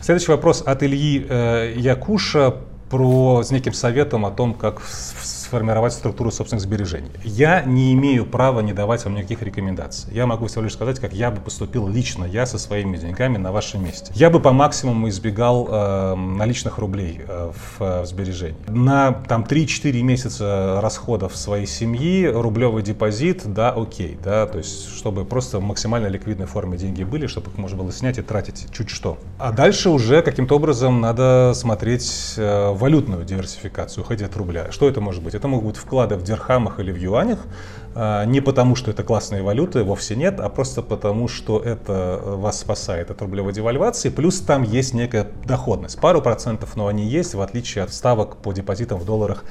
Следующий 0.02 0.32
вопрос 0.32 0.64
от 0.66 0.84
Ильи 0.84 1.26
э, 1.30 1.74
Якуша 1.78 2.56
про 2.90 3.42
с 3.44 3.52
неким 3.52 3.74
советом 3.74 4.26
о 4.26 4.32
том, 4.32 4.54
как 4.54 4.82
сформировать 5.44 5.94
структуру 5.94 6.32
собственных 6.32 6.64
сбережений. 6.64 7.12
Я 7.24 7.62
не 7.62 7.94
имею 7.94 8.26
права 8.26 8.62
не 8.62 8.74
давать 8.74 9.06
вам 9.06 9.16
никаких 9.16 9.42
рекомендаций. 9.42 10.12
Я 10.14 10.26
могу 10.26 10.48
всего 10.48 10.64
лишь 10.64 10.74
сказать, 10.74 11.00
как 11.00 11.14
я 11.14 11.32
бы 11.32 11.42
поступил 11.42 11.88
лично, 11.88 12.26
я 12.26 12.46
со 12.46 12.58
своими 12.58 12.98
деньгами 12.98 13.38
на 13.38 13.52
вашем 13.52 13.84
месте. 13.84 14.12
Я 14.16 14.30
бы 14.30 14.40
по 14.40 14.52
максимуму 14.52 15.10
избегал 15.10 15.68
э, 15.70 16.16
наличных 16.16 16.78
рублей 16.78 17.22
э, 17.28 17.52
в, 17.54 17.82
э, 17.82 18.02
в 18.02 18.06
сбережении. 18.06 18.58
На 18.68 19.12
там 19.12 19.44
3-4 19.44 20.02
месяца 20.02 20.80
расходов 20.82 21.36
своей 21.36 21.68
семьи 21.68 22.26
рублевый 22.26 22.84
депозит, 22.84 23.42
да, 23.46 23.72
окей, 23.72 24.18
да, 24.24 24.48
то 24.48 24.58
есть 24.58 24.96
чтобы 24.96 25.26
просто 25.26 25.60
в 25.60 25.64
максимально 25.64 26.08
ликвидной 26.08 26.46
форме 26.46 26.78
деньги 26.78 27.04
были, 27.04 27.28
чтобы 27.28 27.52
их 27.52 27.58
можно 27.58 27.78
было 27.78 27.92
снять 27.92 28.18
и 28.18 28.22
тратить 28.22 28.68
чуть 28.72 28.90
что. 28.90 29.18
А 29.40 29.52
дальше 29.52 29.90
уже 29.90 30.22
каким-то 30.22 30.56
образом 30.56 31.02
надо 31.02 31.54
смотреть 31.56 32.36
э, 32.38 32.72
валютную 32.72 33.26
диверсификацию, 33.26 34.04
уходить 34.04 34.28
от 34.28 34.36
рубля. 34.36 34.72
Что 34.72 34.88
это 34.88 35.02
может 35.02 35.24
быть? 35.24 35.36
Это 35.44 35.50
могут 35.50 35.74
быть 35.74 35.76
вклады 35.76 36.16
в 36.16 36.24
дирхамах 36.24 36.80
или 36.80 36.90
в 36.90 36.96
юанях, 36.96 37.40
не 37.96 38.42
потому, 38.42 38.76
что 38.76 38.92
это 38.92 39.04
классные 39.04 39.44
валюты, 39.44 39.84
вовсе 39.84 40.16
нет, 40.16 40.40
а 40.40 40.50
просто 40.50 40.82
потому, 40.82 41.28
что 41.28 41.60
это 41.60 42.20
э, 42.24 42.36
вас 42.36 42.60
спасает 42.60 43.12
от 43.12 43.22
рублевой 43.22 43.54
девальвации, 43.54 44.10
плюс 44.10 44.40
там 44.40 44.64
есть 44.64 44.94
некая 44.94 45.28
доходность, 45.46 46.00
пару 46.00 46.22
процентов, 46.22 46.76
но 46.76 46.88
они 46.88 47.06
есть, 47.06 47.34
в 47.34 47.42
отличие 47.42 47.84
от 47.84 47.94
ставок 47.94 48.38
по 48.38 48.52
депозитам 48.54 49.00
в 49.00 49.06
долларах 49.06 49.44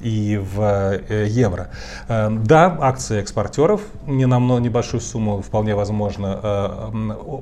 и 0.00 0.38
в 0.38 0.60
э, 0.60 1.26
евро. 1.28 1.70
Э, 2.08 2.30
да, 2.30 2.76
акции 2.80 3.20
экспортеров, 3.20 3.82
не 4.06 4.26
на 4.26 4.38
небольшую 4.58 5.00
сумму, 5.00 5.42
вполне 5.42 5.74
возможно. 5.74 6.90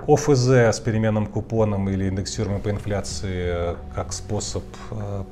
ОФЗ 0.06 0.48
с 0.48 0.80
переменным 0.80 1.26
купоном 1.26 1.88
или 1.88 2.08
индексируемым 2.08 2.60
по 2.60 2.70
инфляции 2.70 3.76
как 3.94 4.12
способ 4.12 4.64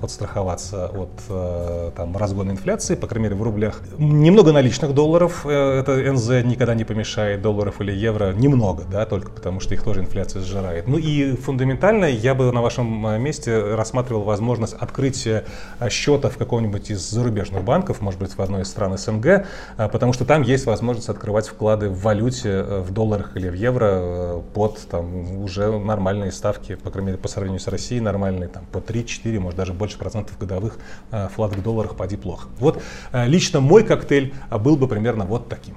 подстраховаться 0.00 0.86
от 0.88 1.94
там, 1.94 2.16
разгона 2.16 2.52
инфляции, 2.52 2.94
по 2.94 3.06
крайней 3.06 3.24
мере 3.24 3.36
в 3.36 3.42
рублях. 3.42 3.82
Немного 3.98 4.52
наличных 4.52 4.94
долларов, 4.94 5.15
долларов, 5.16 5.46
э, 5.46 5.80
это 5.80 6.12
НЗ 6.12 6.44
никогда 6.44 6.74
не 6.74 6.84
помешает, 6.84 7.40
долларов 7.40 7.80
или 7.80 7.92
евро 7.92 8.32
немного, 8.32 8.84
да, 8.90 9.06
только 9.06 9.30
потому 9.30 9.60
что 9.60 9.72
их 9.72 9.82
тоже 9.82 10.00
инфляция 10.00 10.42
сжирает. 10.42 10.86
Ну 10.86 10.98
и 10.98 11.34
фундаментально 11.36 12.04
я 12.04 12.34
бы 12.34 12.52
на 12.52 12.60
вашем 12.60 13.06
э, 13.06 13.18
месте 13.18 13.74
рассматривал 13.74 14.22
возможность 14.22 14.74
открытия 14.74 15.44
э, 15.80 15.88
счета 15.88 16.28
в 16.28 16.36
каком-нибудь 16.36 16.90
из 16.90 17.00
зарубежных 17.00 17.64
банков, 17.64 18.02
может 18.02 18.20
быть, 18.20 18.36
в 18.36 18.42
одной 18.42 18.62
из 18.62 18.68
стран 18.68 18.98
СНГ, 18.98 19.46
потому 19.76 20.12
что 20.12 20.24
там 20.24 20.42
есть 20.42 20.66
возможность 20.66 21.08
открывать 21.08 21.48
вклады 21.48 21.88
в 21.88 22.02
валюте, 22.02 22.62
в 22.62 22.92
долларах 22.92 23.36
или 23.36 23.48
в 23.48 23.54
евро 23.54 24.42
под 24.54 24.78
там, 24.90 25.42
уже 25.42 25.78
нормальные 25.78 26.32
ставки, 26.32 26.74
по 26.74 26.90
крайней 26.90 27.12
мере, 27.12 27.18
по 27.18 27.28
сравнению 27.28 27.60
с 27.60 27.68
Россией 27.68 28.00
нормальные, 28.00 28.48
там, 28.48 28.66
по 28.66 28.78
3-4, 28.78 29.38
может, 29.40 29.56
даже 29.56 29.72
больше 29.72 29.98
процентов 29.98 30.38
годовых 30.38 30.76
вклад 31.10 31.56
в 31.56 31.62
долларах, 31.62 31.96
поди 31.96 32.16
плохо. 32.16 32.48
Вот 32.58 32.82
лично 33.12 33.60
мой 33.60 33.82
коктейль 33.84 34.34
был 34.50 34.76
бы 34.76 34.88
примерно 34.88 35.05
примерно 35.06 35.24
вот 35.24 35.48
таким. 35.48 35.76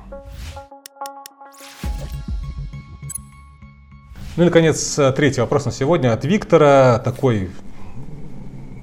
Ну 4.36 4.44
и, 4.44 4.46
наконец, 4.46 5.00
третий 5.16 5.42
вопрос 5.42 5.66
на 5.66 5.72
сегодня 5.72 6.14
от 6.14 6.26
Виктора. 6.26 6.98
Такой 6.98 7.52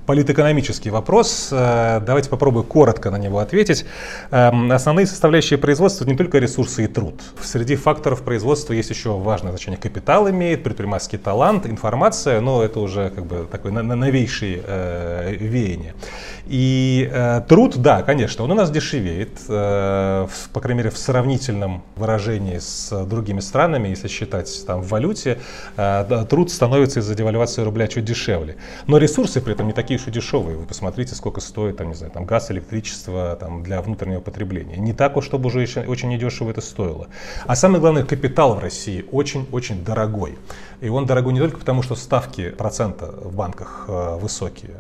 политэкономический 0.07 0.91
вопрос. 0.91 1.49
Э, 1.53 2.01
давайте 2.01 2.31
попробую 2.31 2.65
коротко 2.65 3.11
на 3.11 3.17
него 3.17 3.41
ответить. 3.41 3.85
Эм, 4.31 4.71
основные 4.71 5.07
составляющие 5.07 5.59
производства 5.59 6.05
не 6.05 6.17
только 6.17 6.39
ресурсы 6.39 6.85
и 6.85 6.87
труд. 6.87 7.21
Среди 7.43 7.77
факторов 7.77 8.23
производства 8.23 8.73
есть 8.73 8.91
еще 8.91 9.11
важное 9.19 9.51
значение. 9.51 9.81
Капитал 9.81 10.31
имеет, 10.31 10.63
предпринимательский 10.63 11.19
талант, 11.19 11.67
информация, 11.67 12.41
но 12.41 12.63
это 12.63 12.81
уже 12.81 13.11
как 13.11 13.27
бы 13.27 13.47
такое 13.51 13.73
новейшее 13.73 14.63
э, 14.65 15.35
веяние. 15.39 15.95
И 16.47 17.11
э, 17.13 17.43
труд, 17.49 17.77
да, 17.77 18.03
конечно, 18.03 18.45
он 18.45 18.53
у 18.53 18.55
нас 18.55 18.71
дешевеет, 18.71 19.31
по 19.47 20.61
крайней 20.61 20.79
мере, 20.79 20.91
в 20.91 20.99
сравнительном 20.99 21.83
выражении 21.97 22.59
с 22.59 23.05
другими 23.05 23.41
странами, 23.41 23.89
если 23.89 24.07
считать 24.07 24.65
там 24.67 24.81
в 24.81 24.89
валюте, 24.89 25.39
труд 26.29 26.51
становится 26.51 27.01
из-за 27.01 27.15
девальвации 27.15 27.63
рубля 27.63 27.89
чуть 27.89 28.05
дешевле. 28.05 28.57
Но 28.87 28.99
ресурсы 28.99 29.41
при 29.41 29.55
этом 29.55 29.67
не 29.67 29.73
такие 29.73 29.96
и 30.07 30.11
дешевые. 30.11 30.57
Вы 30.57 30.67
посмотрите, 30.67 31.15
сколько 31.15 31.41
стоит, 31.41 31.77
там, 31.77 31.89
не 31.89 31.95
знаю, 31.95 32.13
там, 32.13 32.25
газ, 32.25 32.51
электричество 32.51 33.37
там, 33.39 33.63
для 33.63 33.81
внутреннего 33.81 34.21
потребления. 34.21 34.77
Не 34.77 34.93
так 34.93 35.17
уж, 35.17 35.25
чтобы 35.25 35.47
уже 35.47 35.61
очень, 35.61 35.87
очень 35.87 36.09
недешево 36.09 36.51
это 36.51 36.61
стоило. 36.61 37.09
А 37.47 37.57
самое 37.57 37.81
главное, 37.81 38.05
капитал 38.05 38.55
в 38.55 38.59
России 38.59 39.05
очень-очень 39.13 39.85
дорогой. 39.85 40.39
И 40.81 40.89
он 40.89 41.07
дорогой 41.07 41.33
не 41.33 41.41
только 41.41 41.59
потому, 41.59 41.83
что 41.83 41.95
ставки 41.95 42.51
процента 42.51 43.07
в 43.07 43.35
банках 43.35 43.85
э, 43.89 44.19
высокие. 44.21 44.75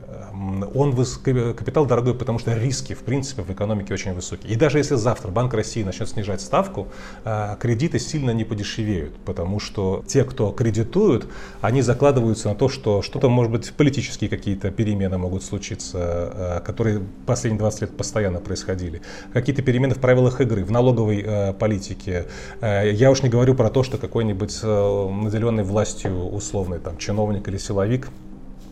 Он 0.74 0.90
выс... 0.90 1.16
капитал 1.16 1.86
дорогой, 1.86 2.14
потому 2.14 2.38
что 2.38 2.52
риски, 2.54 2.92
в 2.92 3.00
принципе, 3.00 3.42
в 3.42 3.50
экономике 3.50 3.94
очень 3.94 4.12
высокие. 4.12 4.52
И 4.52 4.56
даже 4.56 4.78
если 4.78 4.96
завтра 4.96 5.30
Банк 5.30 5.54
России 5.54 5.82
начнет 5.82 6.08
снижать 6.08 6.40
ставку, 6.40 6.88
э, 7.24 7.56
кредиты 7.58 7.98
сильно 7.98 8.30
не 8.32 8.44
подешевеют, 8.44 9.16
потому 9.24 9.60
что 9.60 10.04
те, 10.06 10.24
кто 10.24 10.50
кредитуют, 10.50 11.26
они 11.60 11.80
закладываются 11.80 12.48
на 12.48 12.54
то, 12.54 12.68
что 12.68 13.00
что-то, 13.02 13.28
может 13.28 13.52
быть, 13.52 13.72
политические 13.72 14.28
какие-то 14.28 14.70
перемены 14.70 15.05
могут 15.14 15.42
случиться, 15.42 15.98
э, 15.98 16.60
которые 16.64 17.02
последние 17.26 17.58
20 17.58 17.80
лет 17.82 17.96
постоянно 17.96 18.40
происходили. 18.40 19.02
Какие-то 19.32 19.62
перемены 19.62 19.94
в 19.94 20.00
правилах 20.00 20.40
игры, 20.40 20.64
в 20.64 20.70
налоговой 20.70 21.22
э, 21.24 21.52
политике. 21.54 22.26
Я 22.60 23.10
уж 23.10 23.22
не 23.22 23.28
говорю 23.28 23.54
про 23.54 23.70
то, 23.70 23.82
что 23.82 23.98
какой-нибудь 23.98 24.62
наделенный 24.62 25.62
властью 25.62 26.28
условный 26.28 26.78
там, 26.78 26.96
чиновник 26.98 27.48
или 27.48 27.58
силовик 27.58 28.08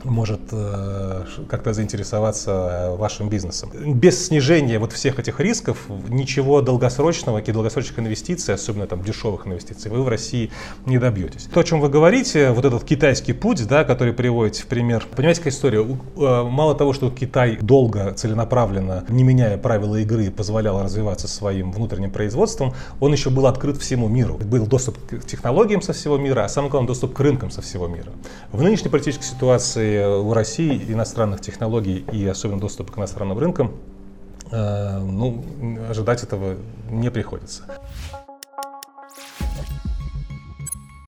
может 0.05 0.40
э, 0.53 1.25
как-то 1.49 1.73
заинтересоваться 1.73 2.95
вашим 2.97 3.29
бизнесом. 3.29 3.71
Без 3.75 4.27
снижения 4.27 4.79
вот 4.79 4.93
всех 4.93 5.19
этих 5.19 5.40
рисков 5.40 5.87
ничего 6.09 6.61
долгосрочного, 6.61 7.38
каких 7.38 7.55
долгосрочных 7.55 7.99
инвестиций, 7.99 8.55
особенно 8.55 8.87
там 8.87 9.03
дешевых 9.03 9.47
инвестиций, 9.47 9.90
вы 9.90 10.03
в 10.03 10.09
России 10.09 10.51
не 10.87 10.99
добьетесь. 10.99 11.49
То, 11.53 11.61
о 11.61 11.64
чем 11.64 11.81
вы 11.81 11.88
говорите, 11.88 12.51
вот 12.51 12.64
этот 12.64 12.85
китайский 12.85 13.33
путь, 13.33 13.67
да, 13.67 13.85
который 13.85 14.12
приводите 14.12 14.62
в 14.62 14.67
пример, 14.67 15.07
понимаете, 15.14 15.40
какая 15.40 15.55
история? 15.55 15.87
Э, 16.17 16.43
мало 16.45 16.75
того, 16.75 16.93
что 16.93 17.11
Китай 17.11 17.57
долго, 17.57 18.12
целенаправленно, 18.14 19.05
не 19.09 19.25
меняя 19.25 19.59
правила 19.59 19.97
игры, 19.97 20.31
позволял 20.31 20.83
развиваться 20.83 21.29
своим 21.29 21.73
внутренним 21.73 22.11
производством, 22.11 22.75
он 23.01 23.12
еще 23.12 23.31
был 23.31 23.47
открыт 23.47 23.79
всему 23.79 24.09
миру. 24.09 24.38
Был 24.38 24.67
доступ 24.67 24.99
к 25.09 25.27
технологиям 25.27 25.83
со 25.83 25.93
всего 25.93 26.19
мира, 26.19 26.45
а 26.45 26.49
самое 26.49 26.71
главное, 26.71 26.88
доступ 26.88 27.14
к 27.14 27.21
рынкам 27.21 27.51
со 27.51 27.62
всего 27.62 27.87
мира. 27.87 28.12
В 28.53 28.62
нынешней 28.62 28.90
политической 28.90 29.25
ситуации 29.25 29.94
в 30.03 30.33
России 30.33 30.81
иностранных 30.89 31.41
технологий 31.41 32.05
и 32.13 32.27
особенно 32.27 32.61
доступа 32.61 32.93
к 32.93 32.99
иностранным 32.99 33.39
рынкам, 33.39 33.73
э, 34.51 34.99
ну, 34.99 35.45
ожидать 35.89 36.23
этого 36.23 36.57
не 36.91 37.11
приходится. 37.11 37.65